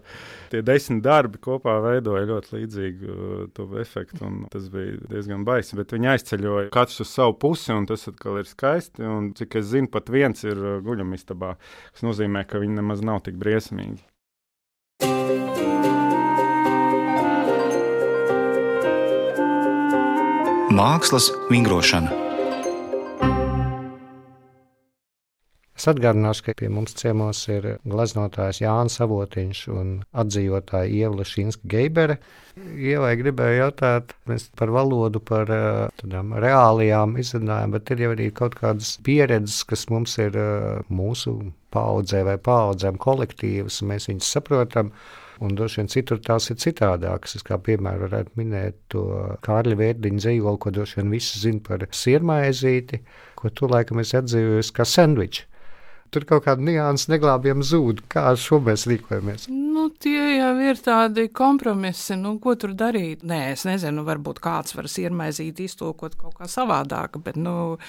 tie 0.51 0.63
desmit 0.65 1.03
darbi 1.05 1.41
kopā 1.43 1.77
veidoja 1.85 2.29
ļoti 2.31 2.55
līdzīgu 2.57 3.17
uh, 3.53 3.75
efektu. 3.83 4.31
Tas 4.53 4.69
bija 4.73 4.97
diezgan 5.11 5.45
baisi, 5.47 5.77
bet 5.79 5.93
viņi 5.93 6.13
aizceļoja 6.15 6.71
katrs 6.73 7.03
uz 7.05 7.13
savu 7.13 7.37
pusi, 7.45 7.71
un 7.75 7.87
tas 7.89 8.07
atkal 8.09 8.41
ir 8.41 8.49
skaisti. 8.49 9.05
Un, 9.05 9.31
cik 9.37 9.59
es 9.61 9.69
zinu, 9.73 9.91
pat 9.93 10.09
viens 10.13 10.47
ir 10.47 10.57
uh, 10.57 10.79
guļamistabā, 10.85 11.53
kas 11.93 12.07
nozīmē, 12.07 12.47
ka 12.49 12.63
viņi 12.63 12.81
nemaz 12.81 13.05
nav 13.05 13.21
tik 13.27 13.37
briesmīgi. 13.41 14.01
Mākslas 20.73 21.27
vingrošana. 21.51 22.09
Es 25.77 25.85
atgādināšu, 25.91 26.45
ka 26.47 26.55
pie 26.57 26.69
mums 26.73 26.95
ciemos 26.97 27.43
ir 27.51 27.67
gleznotājs 27.85 28.63
Jānis 28.63 28.95
Savotiņš 28.97 29.61
un 29.73 29.91
atdzīvotāja 30.23 30.89
Ieva 30.89 31.27
Šinska 31.27 31.69
Geibere. 31.69 32.17
Ievai 32.57 33.13
gribēju 33.19 33.59
jautāt 33.59 34.15
par 34.57 34.73
valodu, 34.73 35.21
par 35.21 35.51
tādām 36.01 36.33
reālijām 36.41 37.17
izrunājām, 37.21 37.75
bet 37.77 37.93
ir 37.93 38.05
jau 38.07 38.13
arī 38.15 38.31
kaut 38.33 38.57
kādas 38.57 38.95
pieredzes, 39.05 39.61
kas 39.69 39.85
mums 39.93 40.17
ir 40.23 40.39
mūsu 40.89 41.35
paudzē 41.75 42.23
vai 42.31 42.39
paudzēm 42.41 42.97
kolektīvas, 43.01 43.83
un 43.83 43.93
mēs 43.93 44.09
viņus 44.09 44.37
saprotam. 44.39 44.93
Un 45.41 45.55
droši 45.57 45.81
vien 45.81 45.89
citur 45.89 46.19
tās 46.21 46.49
ir 46.53 46.59
citādākas. 46.61 47.37
Es 47.39 47.47
kā 47.47 47.57
piemēru 47.57 48.05
varētu 48.05 48.37
minēt 48.39 48.77
to 48.93 49.05
Kārļa 49.45 49.79
Vērdiņa 49.79 50.21
dzīvolu, 50.25 50.61
ko 50.61 50.73
droši 50.75 50.99
vien 51.01 51.15
visi 51.15 51.41
zina 51.41 51.63
par 51.65 51.87
sirmaizīti, 51.89 53.01
ko 53.39 53.49
tu 53.49 53.71
laikam 53.71 54.03
esi 54.03 54.19
atzījusi 54.21 54.77
kā 54.77 54.87
sandviču 54.87 55.49
tur 56.13 56.27
kaut 56.29 56.45
kāda 56.45 56.61
nianses 56.61 57.09
neglābjama 57.09 57.65
zūd. 57.65 58.05
Kā 58.11 58.29
ar 58.33 58.39
šo 58.39 58.61
mēs 58.63 58.85
rīkojamies? 58.89 59.49
Nu, 59.73 59.87
tie 59.89 60.35
jau 60.37 60.51
ir 60.61 60.77
tādi 60.77 61.23
kompromisi. 61.33 62.13
Nu, 62.19 62.35
ko 62.41 62.53
tur 62.59 62.75
darīt? 62.77 63.23
Nē, 63.25 63.39
es 63.55 63.63
nezinu, 63.65 64.03
varbūt 64.05 64.37
kāds 64.43 64.75
var 64.77 64.85
iermaizīt, 64.85 65.63
iztolkot 65.63 66.13
kaut 66.19 66.35
kā 66.37 66.45
savādāk, 66.51 67.17
bet 67.25 67.39
nu, 67.39 67.79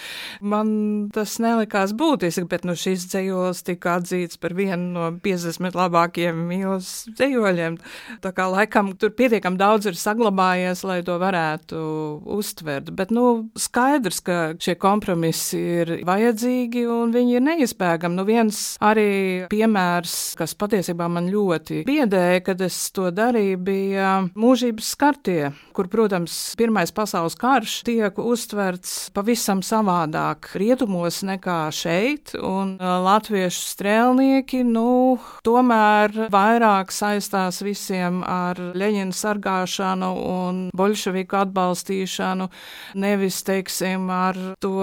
man 0.40 0.70
tas 1.12 1.34
nelikās 1.44 1.92
būtiski. 1.92 2.46
Bet 2.48 2.64
nu, 2.64 2.72
šis 2.78 3.04
dzējos 3.12 3.60
tika 3.66 3.98
atzīts 3.98 4.40
par 4.40 4.54
vienu 4.56 4.94
no 4.94 5.10
50 5.24 5.76
labākajiem 5.76 6.40
mīlas 6.48 6.92
dzējoļiem. 7.18 7.76
Tā 8.24 8.32
kā 8.32 8.48
laikam 8.48 8.94
tur 8.96 9.12
pietiekami 9.18 9.60
daudz 9.60 9.90
ir 9.90 10.00
saglabājies, 10.00 10.86
lai 10.88 11.02
to 11.04 11.18
varētu 11.20 11.82
uztvert. 12.38 12.94
Bet 12.96 13.12
nu, 13.12 13.50
skaidrs, 13.60 14.22
ka 14.24 14.38
šie 14.56 14.78
kompromisi 14.80 15.60
ir 15.82 15.94
vajadzīgi 16.08 16.86
un 16.88 17.12
viņi 17.12 17.36
ir 17.36 17.46
neizbēgami 17.50 18.16
nu 18.16 18.26
viens 18.28 18.64
arī 18.80 19.10
piemērs, 19.52 20.18
kas 20.40 20.56
patiesībā 20.56 21.12
man 21.12 21.28
ļoti 21.28 21.73
biedēja, 21.86 22.42
kad 22.46 22.62
es 22.64 22.76
to 22.94 23.10
darīju, 23.14 23.58
bija 23.64 24.10
mūžības 24.38 24.90
skartie, 24.94 25.52
kur, 25.74 25.88
protams, 25.92 26.36
Pirmais 26.58 26.92
pasaules 26.94 27.34
karš 27.38 27.80
tiek 27.86 28.18
uztverts 28.20 29.10
pavisam 29.14 29.62
savādāk 29.64 30.52
rietumos 30.58 31.22
nekā 31.26 31.58
šeit, 31.74 32.34
un 32.38 32.76
latviešu 32.78 33.64
strēlnieki, 33.72 34.62
nu, 34.68 35.18
tomēr 35.46 36.28
vairāk 36.32 36.94
saistās 36.94 37.60
visiem 37.64 38.22
ar 38.26 38.60
Leņķina 38.74 39.16
sargāšanu 39.16 40.10
un 40.30 40.62
bolševiku 40.76 41.40
atbalstīšanu, 41.42 42.48
nevis, 43.02 43.40
teiksim, 43.46 44.06
ar 44.14 44.38
to 44.62 44.76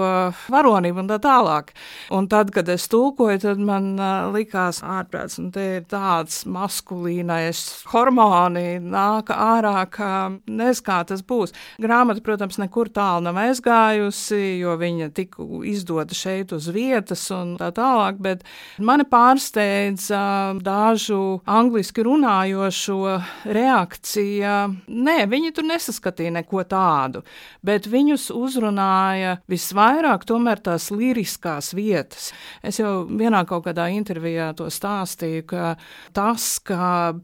varonību 0.52 1.02
un 1.02 1.10
tā 1.10 1.18
tālāk. 1.22 1.72
Un 2.12 2.28
tad, 2.30 2.52
kad 2.54 2.68
es 2.72 2.88
tulkoju, 2.92 3.40
tad 3.42 3.60
man 3.62 3.92
uh, 3.96 4.30
likās 4.34 4.82
ārprāts, 4.84 5.38
un 5.40 5.50
te 5.54 5.66
ir 5.78 5.86
tāds 5.90 6.42
maskulīnais 6.82 7.84
hormoni 7.92 8.80
nāk 8.82 9.30
ārā, 9.30 9.86
ka 9.90 10.38
nezinu, 10.46 10.82
kā 10.82 11.04
tas 11.06 11.22
būs. 11.22 11.52
Grāmata, 11.78 12.22
protams, 12.24 12.58
nekur 12.58 12.88
tālu 12.90 13.26
nav 13.26 13.36
aizgājusi, 13.36 14.58
jo 14.58 14.74
viņa 14.80 15.10
tika 15.14 15.44
izdota 15.68 16.14
šeit 16.14 16.52
uz 16.52 16.68
vietas 16.72 17.30
un 17.30 17.56
tā 17.58 17.70
tālāk, 17.70 18.18
bet 18.18 18.42
mani 18.78 19.04
pārsteidza 19.04 20.58
dažu 20.62 21.42
angliski 21.46 22.02
runājošo 22.02 23.20
reakcija. 23.44 24.56
Nē, 24.88 25.18
viņi 25.28 25.52
tur 25.52 25.68
nesaskatīja 25.68 26.32
neko 26.38 26.64
tādu, 26.64 27.22
bet 27.62 27.86
viņus 27.86 28.30
uzrunāja 28.34 29.38
visvairāk 29.46 30.24
tomēr 30.26 30.62
tās 30.64 30.90
liriskās 30.90 31.74
vietas. 31.76 32.32
Es 32.62 32.80
jau 32.80 33.04
vienā 33.06 33.44
kaut 33.46 33.68
kādā 33.68 33.90
intervijā 33.92 34.50
to 34.56 34.70
stāstīju, 34.72 35.46
ka 35.52 35.74
tas, 36.16 36.56
ka 36.64 36.71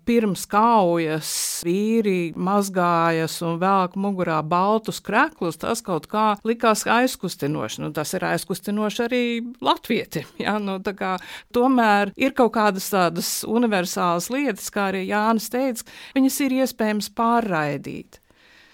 pirms 0.09 0.45
kaujas 0.51 1.31
vīri 1.67 2.33
mazgājas 2.37 3.39
un 3.47 3.59
velk 3.61 3.97
mugurā 4.01 4.39
baltus 4.47 5.01
kreklus, 5.05 5.59
tas 5.61 5.83
kaut 5.85 6.07
kā 6.11 6.37
likās 6.49 6.87
aizkustinoši. 6.89 7.83
Nu, 7.85 7.93
tas 7.97 8.15
ir 8.15 8.27
aizkustinoši 8.29 9.05
arī 9.09 9.25
latvieti. 9.65 10.27
Ja? 10.39 10.59
Nu, 10.63 10.79
kā, 10.81 11.17
tomēr 11.55 12.13
ir 12.17 12.35
kaut 12.39 12.55
kādas 12.57 12.89
tādas 12.93 13.43
universālas 13.49 14.31
lietas, 14.33 14.71
kā 14.75 14.89
arī 14.93 15.05
Jānis 15.09 15.51
teica, 15.53 15.87
viņas 16.17 16.41
ir 16.47 16.57
iespējams 16.63 17.13
pārraidīt. 17.19 18.21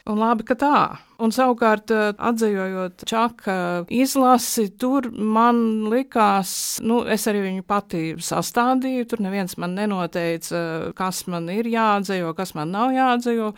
Un 0.05 0.21
labi, 0.21 0.45
ka 0.45 0.57
tā. 0.61 0.79
Un 1.23 1.31
savukārt, 1.31 1.93
eh, 1.95 2.11
atzējot 2.19 3.05
čaka 3.07 3.55
izlasi, 3.93 4.67
tur 4.79 5.07
man 5.15 5.87
likās, 5.93 6.81
nu, 6.83 7.05
es 7.07 7.29
arī 7.31 7.45
viņu 7.45 7.63
pati 7.63 8.03
sastādīju. 8.19 9.07
Tur 9.13 9.23
neviens 9.23 9.55
man 9.57 9.77
nenoteica, 9.79 10.93
kas 10.99 11.27
man 11.31 11.47
ir 11.55 11.69
jāatdzejo, 11.71 12.35
kas 12.35 12.55
man 12.59 12.73
nav 12.75 12.91
jāatdzejo. 12.97 13.53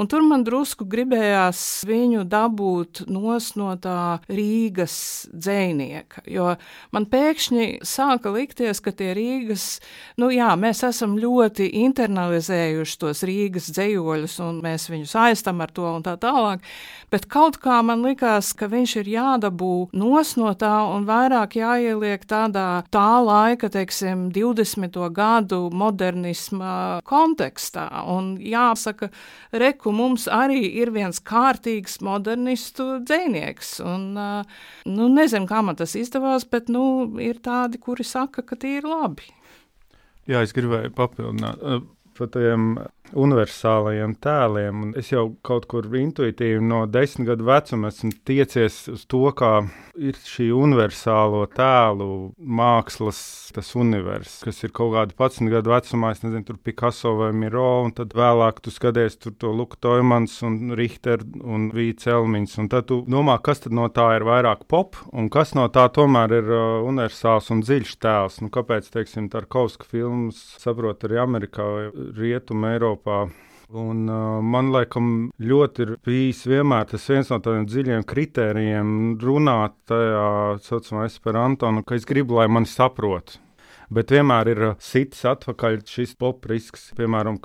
Un 0.00 0.08
tur 0.08 0.24
man 0.24 0.44
drusku 0.44 0.86
gribējās 0.88 1.84
viņu 1.84 2.24
dabūt 2.24 3.04
no 3.12 3.76
tā 3.76 4.20
Rīgas 4.32 5.28
dzēnieka. 5.32 6.24
Jo 6.32 6.56
man 6.92 7.06
pēkšņi 7.12 7.82
sāka 7.84 8.32
likties, 8.32 8.80
ka 8.80 8.94
tie 8.96 9.12
Rīgas, 9.12 9.80
nu 10.16 10.30
jā, 10.32 10.48
mēs 10.56 10.80
esam 10.88 11.18
ļoti 11.20 11.68
internalizējuši 11.84 12.98
tos 13.04 13.22
Rīgas 13.28 13.68
dzējoļus, 13.76 14.40
un 14.40 14.62
mēs 14.64 14.88
viņus 14.88 15.14
aizstam 15.26 15.60
ar 15.60 15.70
to 15.76 15.84
un 15.92 16.02
tā 16.06 16.16
tālāk 16.16 16.64
bet 17.12 17.26
kaut 17.32 17.58
kā 17.62 17.78
man 17.84 18.02
likās, 18.06 18.52
ka 18.56 18.68
viņš 18.72 18.94
ir 19.02 19.10
jādabū 19.12 19.72
nos 19.96 20.34
no 20.40 20.52
tā 20.58 20.72
un 20.88 21.04
vairāk 21.08 21.58
jāieliek 21.60 22.24
tādā 22.28 22.82
tā 22.92 23.10
laika, 23.22 23.68
teiksim, 23.72 24.30
20. 24.34 24.98
gadu 25.14 25.60
modernisma 25.76 27.02
kontekstā. 27.08 27.86
Un 28.08 28.34
jāsaka, 28.40 29.10
reku 29.52 29.92
mums 29.94 30.28
arī 30.32 30.64
ir 30.80 30.92
viens 30.94 31.20
kārtīgs 31.20 32.00
modernistu 32.04 33.02
dzēnieks. 33.04 33.76
Un, 33.84 34.08
nu, 34.88 35.12
nezinu, 35.12 35.48
kā 35.50 35.62
man 35.64 35.78
tas 35.78 35.96
izdevās, 35.98 36.48
bet 36.48 36.72
nu, 36.72 36.84
ir 37.20 37.42
tādi, 37.44 37.80
kuri 37.82 38.06
saka, 38.06 38.44
ka 38.46 38.56
tie 38.56 38.78
ir 38.80 38.88
labi. 38.88 39.28
Jā, 40.30 40.42
es 40.46 40.54
gribēju 40.54 40.92
papildināt 40.94 41.62
par 42.16 42.28
tiem 42.30 42.76
universālajiem 43.18 44.16
tēliem. 44.22 44.82
Un 44.86 44.94
es 44.98 45.12
jau 45.12 45.28
kaut 45.46 45.68
kur 45.70 45.86
intuitīvi 45.86 46.62
no 46.64 46.84
desmit 46.90 47.28
gadu 47.32 47.46
vecuma 47.48 47.92
esmu 47.92 48.12
tiecies 48.26 48.86
uz 48.92 49.06
to, 49.10 49.24
kā 49.36 49.52
ir 49.98 50.16
šī 50.16 50.48
universālo 50.56 51.44
tēlu 51.52 52.08
mākslas, 52.38 53.20
univers, 53.76 54.38
kas 54.44 54.62
ir 54.64 54.72
kaut 54.74 54.94
kāda 54.94 55.12
11 55.12 55.50
gadu 55.52 55.72
vecumā, 55.74 56.12
es 56.14 56.22
nezinu, 56.24 56.44
tur 56.48 56.58
Picasso 56.64 57.12
vai 57.18 57.30
Miro, 57.36 57.82
un 57.84 57.92
tad 57.96 58.14
vēlāk 58.16 58.62
tu 58.64 58.72
skaties 58.72 59.18
tur 59.20 59.34
to 59.36 59.52
Luku 59.52 59.76
Toimans 59.82 60.38
un 60.46 60.72
Richter 60.78 61.20
un 61.42 61.68
Vīts 61.74 62.08
Elmiņš, 62.08 62.56
un 62.62 62.70
tad 62.72 62.88
tu 62.88 63.02
domā, 63.04 63.36
kas 63.44 63.64
tad 63.64 63.76
no 63.76 63.88
tā 63.92 64.08
ir 64.16 64.26
vairāk 64.28 64.64
pop, 64.72 64.96
un 65.12 65.28
kas 65.32 65.52
no 65.58 65.66
tā 65.72 65.84
tomēr 65.92 66.36
ir 66.38 66.48
uh, 66.48 66.62
universāls 66.88 67.50
un 67.52 67.60
dziļš 67.64 67.94
tēls. 68.02 68.40
Nu, 68.42 68.48
kāpēc, 68.52 68.88
teiksim, 68.94 69.28
Tarkovska 69.32 69.86
filmas 69.88 70.40
saprot 70.62 71.04
arī 71.06 71.20
Amerikā 71.22 71.68
vai 71.68 71.84
Rietuma 72.16 72.72
Eiropā 72.76 73.01
Un, 73.72 74.02
uh, 74.04 74.40
man 74.44 74.68
liekas, 74.74 75.06
ļoti 75.40 75.84
ir 75.86 75.92
bijis 76.04 76.42
vienmēr 76.44 76.90
tas 76.90 77.06
viens 77.08 77.30
no 77.32 77.38
tādiem 77.40 77.64
dziļiem 77.70 78.02
kritērijiem, 78.04 78.90
runāt 79.22 79.78
tajā 79.88 80.26
saucamā 80.66 81.06
esperanto, 81.08 81.70
ka 81.88 81.96
es 81.96 82.04
gribu, 82.08 82.36
lai 82.36 82.50
mani 82.52 82.68
saprotu 82.68 83.40
bet 83.94 84.12
vienmēr 84.14 84.50
ir 84.52 84.62
sitis 84.82 85.24
atpakaļ 85.28 85.82
šis 85.88 86.14
pop 86.20 86.46
risks. 86.50 86.90
Piemēram, 86.98 87.38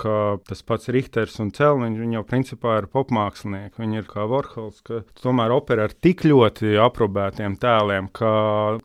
tas 0.47 0.63
pats 0.67 0.91
Richters 0.93 1.37
un 1.43 1.51
Celniņš, 1.55 1.99
viņi 2.03 2.17
jau 2.19 2.23
principā 2.27 2.77
ir 2.81 2.89
popmākslinieki. 2.93 3.81
Viņi 3.81 4.01
ir 4.01 4.07
kā 4.09 4.27
Vorhols, 4.29 4.81
ka 4.87 5.03
tomēr 5.21 5.53
operē 5.55 5.87
ar 5.87 5.95
tik 5.95 6.25
ļoti 6.27 6.75
aprobētiem 6.83 7.57
tēliem, 7.61 8.09
ka 8.15 8.31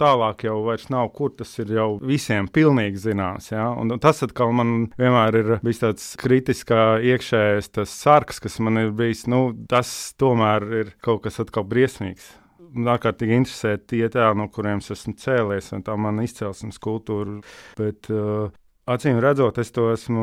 tālāk 0.01 0.47
jau 0.49 0.59
vairs 0.67 0.89
nav, 0.93 1.13
kur 1.17 1.35
tas 1.39 1.53
ir 1.63 1.73
jau 1.77 1.89
visiem 2.03 2.51
pilnīgi 2.53 3.05
zināms. 3.07 3.53
Ja? 3.55 3.71
Un 3.79 3.97
tas 4.03 4.23
atkal 4.27 4.55
man 4.57 4.91
vienmēr 4.99 5.41
ir 5.41 5.55
bijis 5.65 5.83
tāds 5.85 6.13
kritiskā 6.21 7.01
iekšējais 7.13 7.73
sarks, 7.89 8.43
kas 8.43 8.61
man 8.63 8.81
ir 8.81 8.95
bijis, 8.97 9.27
nu, 9.31 9.49
tas 9.71 10.13
tomēr 10.21 10.69
ir 10.83 10.95
kaut 11.05 11.25
kas 11.27 11.41
atkal 11.43 11.67
briesmīgs 11.69 12.33
ārkārtīgi 12.73 13.39
interesē 13.41 13.77
tie 13.79 14.07
tēli, 14.13 14.39
no 14.41 14.49
kuriem 14.53 14.83
es 14.83 14.93
esmu 14.95 15.15
cēlies, 15.21 15.73
un 15.77 15.85
tā 15.87 15.97
mana 16.01 16.25
izcelsmes 16.27 16.81
kultūra. 16.83 17.41
Bet, 17.79 18.09
uh, 18.13 18.51
Acīm 18.83 19.21
redzot, 19.23 19.61
es 19.63 19.69
to 19.71 19.85
esmu 19.93 20.23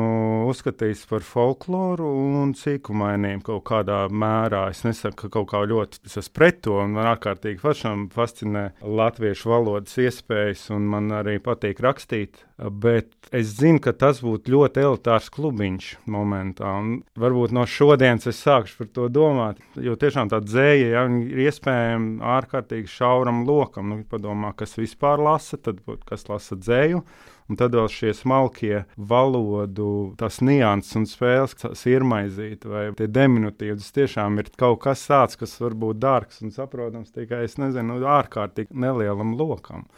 uzskatījis 0.50 1.06
par 1.08 1.22
folkloru 1.24 2.04
un 2.12 2.50
sīkumainību 2.52 3.40
kaut 3.46 3.62
kādā 3.70 4.02
mērā. 4.12 4.66
Es 4.68 4.82
nesaku, 4.84 5.16
ka 5.22 5.30
kaut 5.38 5.48
kā 5.54 5.62
ļoti 5.70 6.02
es 6.04 6.18
esmu 6.20 6.34
pret 6.36 6.58
to, 6.66 6.74
un 6.82 6.92
man 6.92 7.08
ārkārtīgi 7.14 7.56
pašam 7.62 8.02
fascinē 8.12 8.66
latviešu 8.84 9.48
valodas 9.54 9.96
iespējas, 10.04 10.66
un 10.76 10.90
man 10.92 11.08
arī 11.22 11.38
patīk 11.40 11.80
rakstīt. 11.80 12.44
Bet 12.60 13.32
es 13.32 13.56
zinu, 13.56 13.80
ka 13.80 13.96
tas 13.96 14.20
būtu 14.20 14.52
ļoti 14.52 14.84
elitārs 14.84 15.32
klubiņš 15.32 15.88
momentā. 16.12 16.76
Un 16.82 16.92
varbūt 17.16 17.56
no 17.56 17.64
šodienas 17.64 18.28
es 18.28 18.44
sākšu 18.44 18.82
par 18.82 18.92
to 18.92 19.08
domāt. 19.08 19.64
Jo 19.80 19.96
tiešām 19.96 20.28
tā 20.28 20.44
dzēja 20.44 20.92
ja, 20.98 21.08
ir 21.08 21.46
iespējama 21.48 22.36
ārkārtīgi 22.36 22.92
šauram 22.92 23.46
lokam. 23.48 23.88
Nu, 23.88 24.02
padomā, 24.04 24.52
kas 24.52 24.76
vispār 24.76 25.24
lasa, 25.24 25.56
tad 25.56 25.80
kas 26.04 26.28
lasa 26.28 26.60
dzēju. 26.60 27.06
Un 27.50 27.58
tad 27.58 27.74
vēl 27.74 27.88
šie 27.90 28.12
smalkie 28.14 28.84
valodu, 28.94 30.14
tas 30.20 30.38
nianses 30.44 30.94
un 31.00 31.06
spēles, 31.10 31.56
kas 31.58 31.82
ir 31.90 32.06
maizīti 32.06 32.70
vai 32.70 32.84
tie 32.94 33.08
diminutīvi. 33.10 33.74
Tas 33.80 33.96
tiešām 33.96 34.38
ir 34.38 34.52
kaut 34.60 34.84
kas 34.86 35.02
tāds, 35.10 35.38
kas 35.40 35.56
var 35.58 35.74
būt 35.82 35.98
dārgs 35.98 36.44
un 36.46 36.54
saprotams 36.54 37.10
tikai, 37.10 37.42
es 37.48 37.58
nezinu, 37.58 37.98
ārkārtīgi 38.06 38.78
nelielam 38.86 39.34
lokam. 39.40 39.88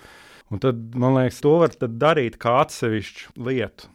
Un 0.53 0.61
tad, 0.65 0.81
man 0.97 1.19
liekas, 1.19 1.43
to 1.45 1.59
var 1.61 1.77
darīt 1.77 2.41
kā 2.41 2.63
atsevišķu 2.65 3.37
lietu 3.45 3.93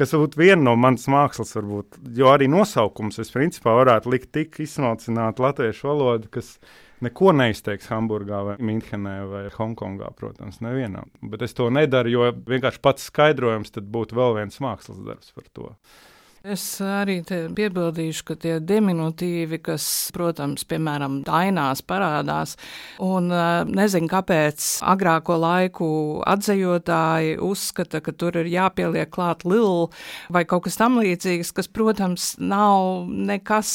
kas 0.00 0.14
būtu 0.16 0.38
viena 0.40 0.62
no 0.64 0.76
manas 0.80 1.04
mākslas, 1.12 1.52
varbūt, 1.58 1.98
jo 2.16 2.30
arī 2.32 2.46
nosaukums 2.48 3.20
es 3.20 3.32
principā 3.34 3.74
varētu 3.76 4.12
likt 4.14 4.30
tik 4.32 4.56
izsmalcināt 4.64 5.42
latviešu 5.42 5.90
valodu, 5.90 6.30
kas 6.32 6.54
neko 7.04 7.34
neizteiks 7.36 7.90
Hamburgā, 7.92 8.42
vai 8.46 8.56
Minhenē 8.62 9.16
vai 9.30 9.42
Hongkongā, 9.54 10.12
protams, 10.18 10.60
nevienam. 10.64 11.10
Bet 11.22 11.44
es 11.46 11.56
to 11.56 11.68
nedaru, 11.72 12.12
jo 12.14 12.30
vienkārši 12.50 12.82
pats 12.84 13.08
skaidrojums 13.10 13.74
būtu 13.80 14.18
vēl 14.18 14.38
viens 14.42 14.60
mākslas 14.62 15.00
darbs 15.06 15.34
par 15.36 15.48
to. 15.56 15.70
Es 16.40 16.62
arī 16.80 17.18
piebildīšu, 17.20 18.22
ka 18.24 18.34
tie 18.40 18.54
diminutīvi, 18.64 19.58
kas, 19.60 19.84
protams, 20.16 20.62
piemēram, 20.64 21.18
dainās 21.26 21.82
parādās, 21.84 22.54
un 23.04 23.26
nezinu, 23.68 24.08
kāpēc 24.08 24.68
agrāko 24.88 25.36
laiku 25.36 25.88
atzejotāji 26.24 27.34
uzskata, 27.44 28.00
ka 28.00 28.14
tur 28.16 28.38
ir 28.40 28.48
jāpieliek 28.48 29.10
klāt 29.12 29.44
lilu 29.44 29.90
vai 30.32 30.46
kaut 30.48 30.64
kas 30.64 30.80
tam 30.80 30.96
līdzīgs, 31.02 31.50
kas, 31.58 31.68
protams, 31.68 32.30
nav 32.40 33.04
nekas 33.12 33.74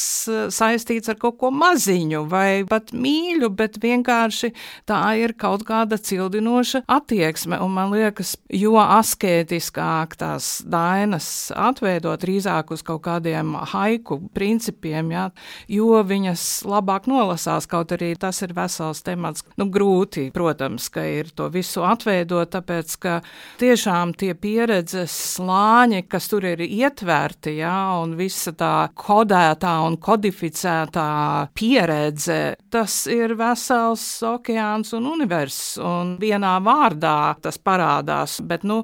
saistīts 0.50 1.14
ar 1.14 1.22
kaut 1.22 1.38
ko 1.44 1.54
maziņu 1.54 2.24
vai 2.34 2.66
pat 2.66 2.96
mīļu, 2.98 3.52
bet 3.54 3.78
vienkārši 3.86 4.50
tā 4.90 5.04
ir 5.22 5.36
kaut 5.38 5.68
kāda 5.70 6.02
cildinoša 6.02 6.82
attieksme, 6.90 7.62
un 7.62 7.78
man 7.78 7.94
liekas, 7.94 8.34
jo 8.50 8.74
asketiskāk 8.82 10.18
tās 10.18 10.64
dainas 10.66 11.30
atveidot, 11.54 12.26
drīzāk 12.26 12.55
vairāk 12.56 12.72
uz 12.72 12.84
kaut 12.84 13.04
kādiem 13.04 13.56
haiku 13.74 14.20
principiem, 14.34 15.12
jā, 15.12 15.30
jo 15.68 16.02
viņas 16.04 16.66
labāk 16.66 17.08
nolasās, 17.08 17.68
kaut 17.68 17.92
arī 17.92 18.16
tas 18.18 18.42
ir 18.42 18.54
vesels 18.54 19.04
temats. 19.04 19.44
Nu, 19.58 19.68
grūti, 19.70 20.32
protams, 20.32 20.90
ka 20.90 21.04
ir 21.04 21.32
to 21.36 21.50
visu 21.50 21.84
atveidot, 21.84 22.50
tāpēc, 22.52 22.96
ka 23.00 23.22
tiešām 23.60 24.14
tie 24.16 24.34
pieredzes 24.34 25.12
slāņi, 25.36 26.06
kas 26.08 26.30
tur 26.30 26.46
ir 26.46 26.62
ietverti, 26.62 27.58
jā, 27.60 28.02
un 28.02 28.16
visa 28.16 28.54
tā 28.54 28.90
kodētā 28.96 29.76
un 29.86 29.98
kodificētā 29.98 31.50
pieredze, 31.54 32.56
tas 32.70 33.06
ir 33.08 33.36
vesels 33.36 34.06
okeāns 34.24 34.94
un 34.96 35.12
universs, 35.12 35.78
un 35.78 36.18
vienā 36.20 36.58
vārdā 36.64 37.36
tas 37.42 37.60
parādās, 37.60 38.40
bet, 38.46 38.64
nu, 38.64 38.84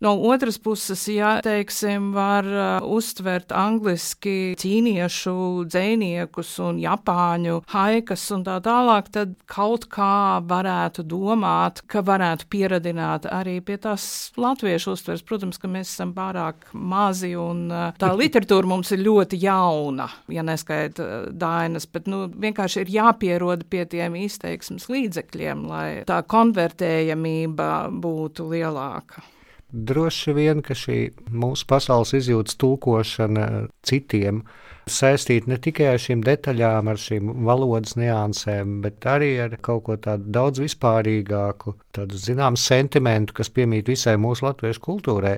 No 0.00 0.14
otras 0.16 0.56
puses, 0.58 1.08
ja 1.12 1.42
teiksim, 1.44 2.14
var 2.16 2.46
uh, 2.48 2.86
uztvert 2.88 3.52
angliski 3.52 4.54
ķīniešu 4.56 5.32
dziniekus 5.68 6.54
un 6.64 6.78
japāņu 6.80 7.58
haikas 7.68 8.22
un 8.32 8.46
tā 8.46 8.54
tālāk, 8.64 9.10
tad 9.12 9.34
kaut 9.44 9.84
kā 9.92 10.40
varētu 10.48 11.02
domāt, 11.04 11.82
ka 11.84 12.00
varētu 12.06 12.48
pieradināt 12.48 13.26
arī 13.28 13.58
pie 13.60 13.76
tās 13.82 14.06
latviešu 14.40 14.94
uztveres. 14.96 15.24
Protams, 15.28 15.58
ka 15.60 15.68
mēs 15.68 15.90
esam 15.92 16.14
pārāk 16.16 16.70
mazi 16.72 17.34
un 17.36 17.66
uh, 17.68 17.90
tā 18.00 18.14
literatūra 18.22 18.70
mums 18.70 18.94
ir 18.96 19.02
ļoti 19.04 19.42
jauna, 19.42 20.06
ja 20.32 20.46
neskaita 20.48 21.04
uh, 21.04 21.26
dainas, 21.28 21.84
bet 21.92 22.08
nu, 22.08 22.22
vienkārši 22.40 22.86
ir 22.86 22.94
jāpieroda 22.94 23.68
pie 23.68 23.84
tiem 23.92 24.16
izteiksmes 24.22 24.88
līdzekļiem, 24.88 25.66
lai 25.68 25.84
tā 26.08 26.22
konvertējamība 26.24 27.68
būtu 28.00 28.48
lielāka. 28.54 29.26
Droši 29.72 30.34
vien, 30.34 30.64
ka 30.66 30.74
šī 30.74 30.98
mūsu 31.30 31.66
pasaules 31.70 32.10
izjūtas 32.18 32.58
tulkošana 32.58 33.68
citiem 33.86 34.42
saistīti 34.90 35.50
ne 35.50 35.58
tikai 35.62 35.92
ar 35.92 36.00
šīm 36.02 36.24
detaļām, 36.26 36.90
ar 36.90 36.98
šīm 36.98 37.30
valodas 37.46 37.94
niansēm, 38.00 38.80
bet 38.82 39.06
arī 39.06 39.30
ar 39.44 39.54
kaut 39.62 39.84
ko 39.86 39.96
tādu 40.02 40.32
daudz 40.34 40.62
vispārīgāku, 40.64 41.76
tādu 41.94 42.18
zināmu 42.18 42.58
sentimentu, 42.58 43.36
kas 43.38 43.52
piemīt 43.54 43.92
visai 43.92 44.16
mūsu 44.18 44.48
latviešu 44.48 44.82
kultūrai. 44.88 45.36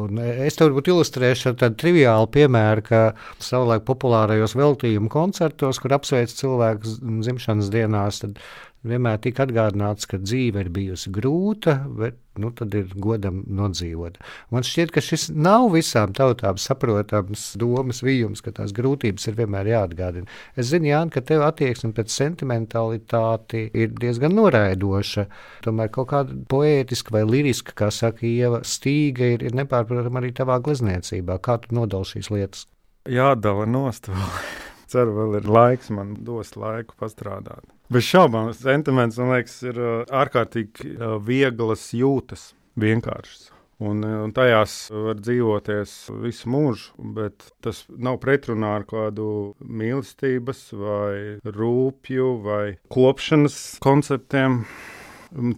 Un 0.00 0.16
es 0.24 0.56
tev 0.56 0.70
varbūt 0.70 0.88
ilustrēšu 0.88 1.50
ar 1.50 1.56
tādu 1.60 1.76
triviālu 1.82 2.28
piemēru, 2.32 2.84
ka 2.86 3.00
savulaik 3.44 3.84
populārajos 3.84 4.56
veltījumu 4.56 5.12
koncertos, 5.12 5.80
kur 5.82 5.92
apsveic 5.98 6.32
cilvēku 6.32 6.96
dzimšanas 7.02 7.68
dienās, 7.74 8.22
tad 8.24 8.40
vienmēr 8.88 9.20
tika 9.22 9.46
atgādināts, 9.46 10.08
ka 10.10 10.18
dzīve 10.22 10.64
ir 10.64 10.70
bijusi 10.74 11.12
grūta, 11.14 11.76
bet 11.98 12.18
nu, 12.40 12.48
tad 12.56 12.72
ir 12.74 12.88
godam 12.96 13.42
nodzīvot. 13.52 14.16
Man 14.54 14.64
šķiet, 14.64 14.92
ka 14.94 15.02
šis 15.04 15.28
nav 15.36 15.68
visām 15.74 16.14
tautām 16.16 16.58
saprotams 16.60 17.50
domas 17.60 18.00
vījums, 18.04 18.40
ka 18.44 18.54
tās 18.56 18.72
grūtības 18.76 19.28
ir 19.28 19.36
vienmēr 19.38 19.68
jāatgādina. 19.74 20.30
Es 20.56 20.70
zinu, 20.72 20.88
Jāni, 20.88 21.12
ka 21.12 21.22
tev 21.28 21.44
attieksme 21.46 21.92
pret 21.96 22.12
sentimentalitāti 22.12 23.66
ir 23.76 23.92
diezgan 24.00 24.34
noraidoša. 24.38 25.26
Tomēr 25.66 25.92
kaut 25.92 26.10
kāda 26.14 26.38
poētiska 26.48 27.14
vai 27.14 27.24
liriska, 27.28 27.76
kā 27.76 27.90
saka 27.92 28.26
Ieva, 28.26 28.62
stīga 28.66 29.34
ir, 29.36 29.44
ir 29.44 29.56
nepārprotama 29.82 30.22
arī 30.22 30.32
tavā 30.32 30.58
glezniecībā. 30.62 31.38
Kā 31.42 31.58
tu 31.60 31.74
nodal 31.74 32.04
šīs 32.04 32.30
lietas? 32.30 32.66
Jādala 33.08 33.66
nost. 33.66 34.08
Ceru, 34.92 35.14
vēl 35.16 35.40
ir 35.40 35.48
laiks, 35.48 35.90
man 35.90 36.16
dos 36.20 36.54
laiku 36.56 36.94
pastrādāt. 37.00 37.64
Bez 37.92 38.04
šaubām, 38.04 38.52
sentiments 38.56 39.18
man 39.18 39.32
liekas, 39.36 39.56
ir 39.64 39.78
uh, 39.80 40.04
ārkārtīgi 40.08 40.94
uh, 40.94 41.16
vieglas 41.20 41.90
jūtas, 41.96 42.52
vienkāršas. 42.80 43.50
Un, 43.82 44.04
uh, 44.04 44.22
un 44.26 44.32
tajās 44.36 44.90
var 44.92 45.18
dzīvoties 45.18 45.96
visu 46.22 46.52
mūžu, 46.52 46.92
bet 47.16 47.48
tas 47.64 47.86
nav 47.88 48.20
pretrunā 48.22 48.76
ar 48.78 48.86
kādu 48.88 49.54
mīlestības, 49.64 50.66
vai 50.76 51.40
rūpju, 51.56 52.32
vai 52.44 52.64
kopšanas 52.92 53.58
konceptiem. 53.82 54.62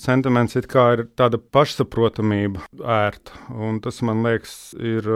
Sentiments 0.02 0.54
ir 0.58 0.68
tāda 0.70 1.40
pašsaprotamība, 1.54 2.62
ērta. 2.78 3.34
Un 3.54 3.80
tas 3.82 4.00
man 4.06 4.22
liekas, 4.26 4.74
ir 4.78 5.08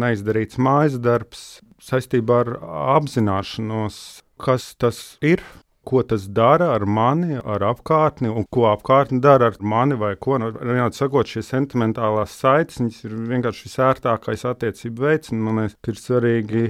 neizdarīts 0.00 0.58
mājas 0.58 0.98
darbs 1.02 1.44
saistībā 1.84 2.42
ar 2.44 2.54
apzināšanos, 2.98 4.00
kas 4.40 4.72
tas 4.80 5.02
ir 5.22 5.44
ko 5.90 6.02
tas 6.06 6.26
dara 6.28 6.70
ar 6.74 6.84
mani, 6.86 7.38
ar 7.40 7.64
apkārtni, 7.70 8.28
un 8.28 8.44
ko 8.52 8.66
apkārtne 8.70 9.20
dara 9.24 9.48
ar 9.50 9.56
mani, 9.64 9.96
vai 9.98 10.12
ko. 10.20 10.36
Nu, 10.40 10.50
vienādi 10.52 10.98
sakot, 10.98 11.30
šīs 11.30 11.50
sentimentālās 11.54 12.34
saites 12.42 13.00
ir 13.06 13.14
vienkārši 13.30 13.66
visērtākais 13.68 14.44
attiecību 14.52 15.06
veids. 15.06 15.32
Man 15.32 15.62
liekas, 15.62 15.78
ir 15.90 16.02
svarīgi 16.04 16.66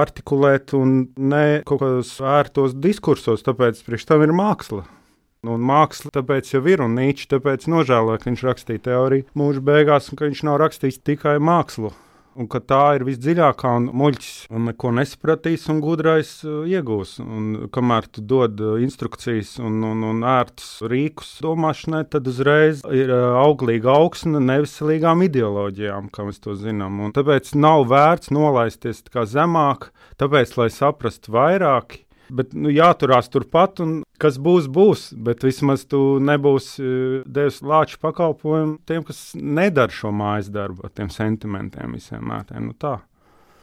artikulēt 0.00 0.74
un 0.78 0.96
ne 1.20 1.44
kaut 1.68 1.84
kādos 1.84 2.16
ērtos 2.38 2.78
diskursos, 2.80 3.44
tāpēc 3.46 3.84
priekš 3.86 4.08
tam 4.10 4.26
ir 4.26 4.34
māksla. 4.36 4.86
Un 5.48 5.62
māksla 5.64 6.12
tāpēc 6.12 6.50
jau 6.52 6.60
ir, 6.68 6.82
un 6.84 6.98
Nīčs 6.98 7.30
tāpēc 7.30 7.64
nožēloja, 7.72 8.20
ka 8.20 8.28
viņš 8.28 8.44
rakstīja 8.44 8.84
teoriju 8.90 9.28
mūža 9.40 9.64
beigās, 9.64 10.10
un 10.12 10.20
ka 10.20 10.28
viņš 10.28 10.44
nav 10.50 10.60
rakstījis 10.60 11.00
tikai 11.06 11.38
mākslu 11.40 11.94
un 12.40 12.48
ka 12.50 12.60
tā 12.62 12.80
ir 12.96 13.04
visdziļākā 13.08 13.70
un 13.78 13.88
muļķis 14.00 14.50
un 14.54 14.68
neko 14.70 14.92
nesapratīs 14.96 15.66
un 15.72 15.80
gudrais 15.82 16.30
uh, 16.46 16.62
iegūs. 16.68 17.16
Un 17.22 17.70
kamēr 17.74 18.08
tu 18.12 18.24
dod 18.24 18.60
uh, 18.62 18.76
instrukcijas 18.82 19.56
un, 19.62 19.80
un, 19.86 20.04
un 20.12 20.22
ērtus 20.26 20.80
rīkus 20.90 21.36
domāšanai, 21.44 22.04
tad 22.12 22.28
uzreiz 22.30 22.84
ir 22.94 23.12
uh, 23.12 23.40
auglīga 23.42 23.92
augsne 23.96 24.42
neveselīgām 24.44 25.26
ideoloģijām, 25.26 26.10
kā 26.14 26.28
mēs 26.28 26.40
to 26.44 26.56
zinām. 26.58 27.00
Un 27.04 27.16
tāpēc 27.16 27.52
nav 27.58 27.86
vērts 27.90 28.32
nolaisties 28.34 29.02
zemāk, 29.30 29.90
tāpēc, 30.20 30.54
lai 30.60 30.70
saprastu 30.72 31.34
vairāk, 31.34 32.00
Bet 32.30 32.54
nu, 32.54 32.70
jāturās 32.72 33.30
turpat, 33.32 33.82
un 33.84 34.00
kas 34.20 34.38
būs, 34.42 34.68
būs. 34.70 35.10
Bet 35.26 35.44
vismaz 35.46 35.84
tu 35.90 36.20
nebūsi 36.22 36.84
e, 36.84 36.96
devis 37.26 37.60
lāču 37.66 38.00
pakalpojumu 38.02 38.78
tiem, 38.88 39.04
kas 39.06 39.30
nedara 39.34 39.92
šo 39.94 40.12
mājas 40.14 40.50
darbu, 40.54 40.86
ar 40.86 40.94
tiem 40.94 41.10
sentimentiem 41.12 41.96
visiem 41.98 42.26
mētiem. 42.30 42.70
Nu, 42.70 42.76
tā. 42.78 42.98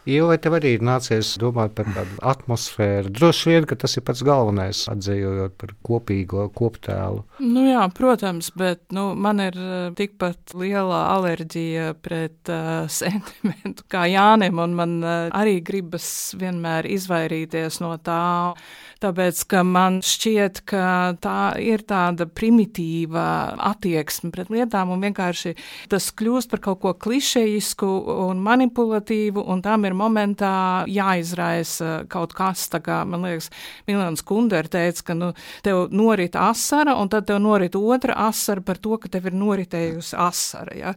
Jo 0.08 0.30
vai 0.30 0.38
tev 0.40 0.54
arī 0.56 0.78
nācies 0.80 1.34
domāt 1.42 1.74
par 1.76 1.90
tādu 1.92 2.16
atmosfēru? 2.32 3.12
Droši 3.12 3.50
vien, 3.52 3.66
ka 3.68 3.76
tas 3.76 3.98
ir 4.00 4.06
pats 4.08 4.22
galvenais, 4.24 4.86
atzējot 4.88 5.58
par 5.60 5.74
kopīgo 5.84 6.46
koptēlu. 6.56 7.26
Nu 7.44 7.66
jā, 7.68 7.82
protams, 7.92 8.48
bet 8.56 8.86
nu, 8.96 9.10
man 9.20 9.42
ir 9.44 9.58
uh, 9.60 9.90
tikpat 9.98 10.56
liela 10.56 11.02
alerģija 11.18 11.90
pret 12.00 12.52
uh, 12.54 12.88
sentimentu 13.02 13.84
kā 13.92 14.06
Jānim, 14.08 14.62
un 14.64 14.78
man 14.80 14.96
uh, 15.04 15.28
arī 15.36 15.58
gribas 15.66 16.08
vienmēr 16.40 16.88
izvairīties 16.96 17.82
no 17.84 17.92
tā. 18.00 18.56
Tāpēc, 19.04 19.44
ka 19.52 19.62
man 19.68 20.00
šķiet, 20.06 20.64
ka 20.72 20.86
tā 21.22 21.42
ir 21.62 21.84
tāda 21.86 22.26
primitīva 22.32 23.28
attieksme 23.74 24.32
pret 24.34 24.50
lietām, 24.54 24.96
un 24.96 25.04
vienkārši 25.04 25.54
tas 25.92 26.10
kļūst 26.16 26.50
par 26.50 26.64
kaut 26.64 26.82
ko 26.82 26.96
klišejisku 26.96 27.92
un 28.30 28.42
manipulatīvu, 28.48 29.44
un 29.44 29.62
tam 29.66 29.86
ir 29.86 29.97
momentā 29.98 30.86
jāizraisa 30.92 32.04
kaut 32.12 32.36
kas. 32.38 32.68
Kā, 32.68 33.02
man 33.08 33.24
liekas, 33.24 33.48
Milāns 33.88 34.24
Kunders 34.28 34.72
teica, 34.74 35.04
ka 35.08 35.16
nu, 35.16 35.32
tev 35.64 35.88
norit 35.96 36.36
asara, 36.40 36.98
un 37.00 37.10
tad 37.12 37.28
tev 37.30 37.40
norit 37.42 37.76
otra 37.80 38.16
asara 38.28 38.62
par 38.66 38.80
to, 38.82 38.98
ka 39.02 39.10
tev 39.12 39.30
ir 39.30 39.38
noritējusi 39.38 40.18
asara. 40.20 40.76
Ja? 40.78 40.94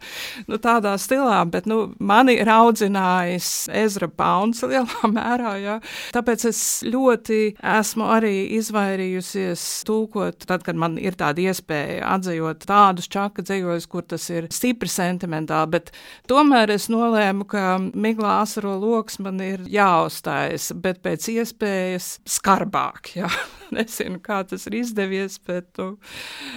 Nu, 0.51 0.59
tādā 0.63 0.97
stilā, 1.01 1.39
bet 1.51 1.69
nu, 1.71 1.93
mani 1.99 2.37
ir 2.41 2.51
audzinājis 2.51 3.71
Ezra 3.83 4.11
Pauns 4.11 4.65
lielā 4.67 5.11
mērā. 5.17 5.55
Ja? 5.63 5.79
Tāpēc 6.17 6.47
es 6.51 6.63
ļoti 6.87 7.41
esmu 7.77 8.09
arī 8.11 8.35
izvairījusies 8.59 9.67
tulkot, 9.89 10.47
tad, 10.49 10.65
kad 10.67 10.79
man 10.81 10.99
ir 11.01 11.17
tāda 11.21 11.45
iespēja 11.51 12.05
atzējot 12.17 12.67
tādus 12.69 13.09
čaka 13.11 13.45
dzējos, 13.47 13.89
kur 13.91 14.07
tas 14.09 14.27
ir 14.33 14.49
stipri 14.55 14.91
sentimentāli, 14.91 15.75
bet 15.77 15.93
tomēr 16.31 16.75
es 16.75 16.89
nolēmu, 16.93 17.47
ka 17.51 17.79
Miglā 17.81 18.41
asaro 18.43 18.77
lokus 18.91 19.19
man 19.23 19.41
ir 19.45 19.63
jāuzstājas, 19.71 20.71
bet 20.83 21.01
pēc 21.05 21.29
iespējas 21.35 22.13
skarbāk. 22.29 23.15
Jā. 23.21 23.31
Nezinu, 23.77 24.19
kā 24.25 24.41
tas 24.51 24.67
ir 24.67 24.81
izdevies, 24.81 25.39
bet 25.47 25.79
nu, 25.79 25.93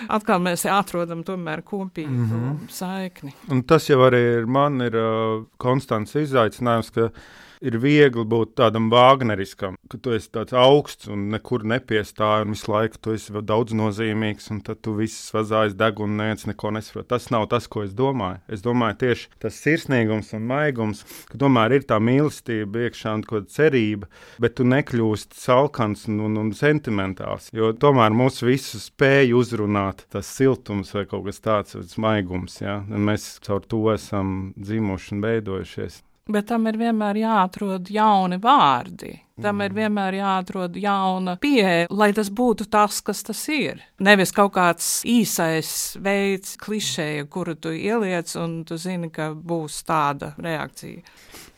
atkal 0.10 0.42
mēs 0.42 0.66
atrodam 0.70 1.22
tomēr 1.26 1.62
kopīgu 1.62 2.10
mm 2.10 2.30
-hmm. 2.32 2.70
saikni. 2.74 3.36
Un 3.54 3.64
tas 3.70 3.90
jau 3.90 4.00
arī 4.08 4.22
ir 4.40 4.46
man 4.46 4.82
ir 4.82 4.98
uh, 4.98 5.46
konstants 5.58 6.16
izaicinājums, 6.16 6.90
ka 6.90 7.12
ir 7.64 7.78
viegli 7.80 8.26
būt 8.28 8.56
tādam 8.60 8.90
Wagneriskam, 8.92 9.78
ka 9.90 9.98
tu 10.04 10.14
esi 10.16 10.30
tāds 10.34 10.56
augsts 10.58 11.08
un 11.12 11.30
nekur 11.32 11.64
nepiestāji, 11.68 12.46
un 12.46 12.56
visu 12.56 12.72
laiku 12.72 13.00
tu 13.00 13.16
esi 13.16 13.44
daudz 13.44 13.76
nozīmīgs, 13.78 14.50
un 14.54 14.62
tad 14.66 14.82
tu 14.84 14.96
viss 14.98 15.32
vazājas 15.34 15.78
degunu, 15.80 16.18
neviens 16.20 16.48
neko 16.50 16.74
nesaprot. 16.76 17.08
Tas 17.14 17.30
nav 17.34 17.48
tas, 17.52 17.70
ko 17.72 17.86
es 17.88 17.96
domāju. 17.96 18.42
Es 18.52 18.64
domāju 18.66 19.00
tieši 19.06 19.30
tas 19.44 19.60
sirsnīgums 19.64 20.34
un 20.38 20.48
maigums, 20.50 21.04
ka 21.32 21.40
tomēr 21.42 21.78
ir 21.80 21.88
tā 21.90 22.00
mīlestība 22.04 22.88
iekšā 22.88 23.16
un 23.20 23.26
kaut 23.28 23.48
kāda 23.48 23.56
cerība, 23.56 24.10
bet 24.44 24.58
tu 24.60 24.68
nekļūsti 24.68 25.40
salkans 25.40 26.08
un, 26.12 26.20
un, 26.28 26.38
un 26.44 26.54
sentimentāls, 26.58 27.50
jo 27.56 27.72
tomēr 27.74 28.14
mūs 28.16 28.44
visus 28.46 28.90
spēja 28.92 29.34
uzrunāt 29.40 30.06
tas 30.14 30.30
siltums 30.30 30.94
vai 30.94 31.08
kaut 31.10 31.26
kas 31.30 31.42
tāds, 31.44 31.98
maigums, 31.98 32.60
ja? 32.62 32.82
un 32.90 33.06
mēs 33.08 33.38
caur 33.46 33.64
to 33.66 33.86
esam 33.94 34.54
dzimuši 34.60 35.16
un 35.16 35.24
veidojušies. 35.24 36.02
Bet 36.32 36.48
tam 36.48 36.70
ir 36.72 36.78
vienmēr 36.80 37.18
jāatrod 37.20 37.90
jauni 37.92 38.38
vārdi. 38.40 39.18
Tam 39.42 39.58
mm. 39.58 39.66
ir 39.66 39.74
vienmēr 39.76 40.16
jāatrod 40.20 40.78
jauna 40.80 41.34
pieeja, 41.42 41.88
lai 41.92 42.12
tas 42.16 42.30
būtu 42.32 42.68
tas, 42.72 43.02
kas 43.04 43.26
tas 43.28 43.42
ir. 43.52 43.82
Nevis 44.00 44.32
kaut 44.36 44.54
kāds 44.56 45.02
īsais 45.10 45.98
veids, 46.00 46.54
klišeja, 46.62 47.26
kuru 47.34 47.58
tu 47.60 47.74
ieliec, 47.74 48.30
un 48.40 48.62
tu 48.70 48.78
zini, 48.80 49.10
ka 49.12 49.32
būs 49.34 49.82
tāda 49.88 50.32
reakcija. 50.38 51.02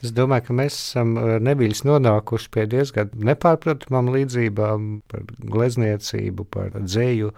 Es 0.01 0.15
domāju, 0.15 0.47
ka 0.47 0.58
mēs 0.63 0.80
esam 0.80 1.13
eh, 1.19 1.36
neviļus 1.45 1.84
nonākuši 1.86 2.51
pie 2.56 2.65
diezgan 2.71 3.13
nepārprotamām 3.28 4.10
līdzībām 4.15 4.89
par 5.12 5.30
glezniecību, 5.43 6.47
par 6.56 6.80
dzēju. 6.80 7.36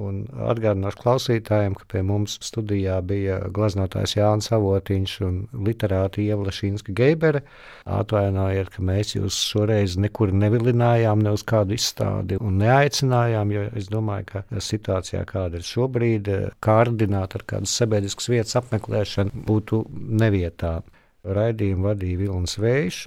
Un 0.00 0.22
atgādināšu 0.48 0.96
klausītājiem, 1.02 1.74
ka 1.76 1.84
pie 1.92 2.00
mums 2.08 2.38
studijā 2.40 2.94
bija 3.04 3.34
glaznotājs 3.52 4.14
Jānis 4.16 4.48
Avotiņš 4.56 5.16
un 5.26 5.34
literāta 5.66 6.22
Ieva 6.22 6.46
Lešīnska 6.46 6.94
Geibere. 6.96 7.42
Atvainojiet, 7.84 8.70
ka 8.72 8.84
mēs 8.88 9.12
jūs 9.18 9.36
šoreiz 9.50 9.98
nekur 10.00 10.32
nevilinājām, 10.32 11.20
ne 11.20 11.34
uz 11.36 11.44
kādu 11.44 11.76
izstādi 11.76 12.40
un 12.40 12.56
neaicinājām, 12.62 13.52
jo 13.52 13.66
es 13.76 13.92
domāju, 13.92 14.30
ka 14.30 14.64
situācijā, 14.64 15.26
kāda 15.28 15.60
ir 15.60 15.68
šobrīd, 15.68 16.32
kārdināt 16.64 17.36
ar 17.36 17.44
kādas 17.52 17.76
sabiedriskas 17.76 18.32
vietas 18.32 18.56
apmeklēšanu 18.62 19.44
būtu 19.44 19.84
nevietā. 20.24 20.78
Raidījumu 21.22 21.86
vadīja 21.86 22.18
Vilnis 22.24 22.56
Vējš. 22.58 23.00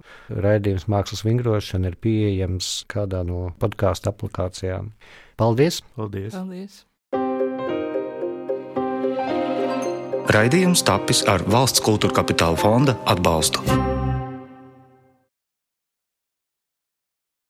Raidījums 0.45 0.88
Mākslas 0.91 1.25
vingrošana 1.28 1.91
ir 1.91 1.97
pieejams 1.99 2.86
kādā 2.91 3.25
no 3.28 3.49
podkāstu 3.60 4.12
aplikācijām. 4.13 4.93
Paldies! 5.39 5.82
Paldies! 5.99 6.36
Paldies. 6.36 6.84
Raidījums 10.36 10.82
tapis 10.88 11.21
ar 11.30 11.43
valsts 11.51 11.84
kultūra 11.86 12.17
kapitāla 12.23 12.58
fonda 12.60 12.97
atbalstu. 13.06 13.62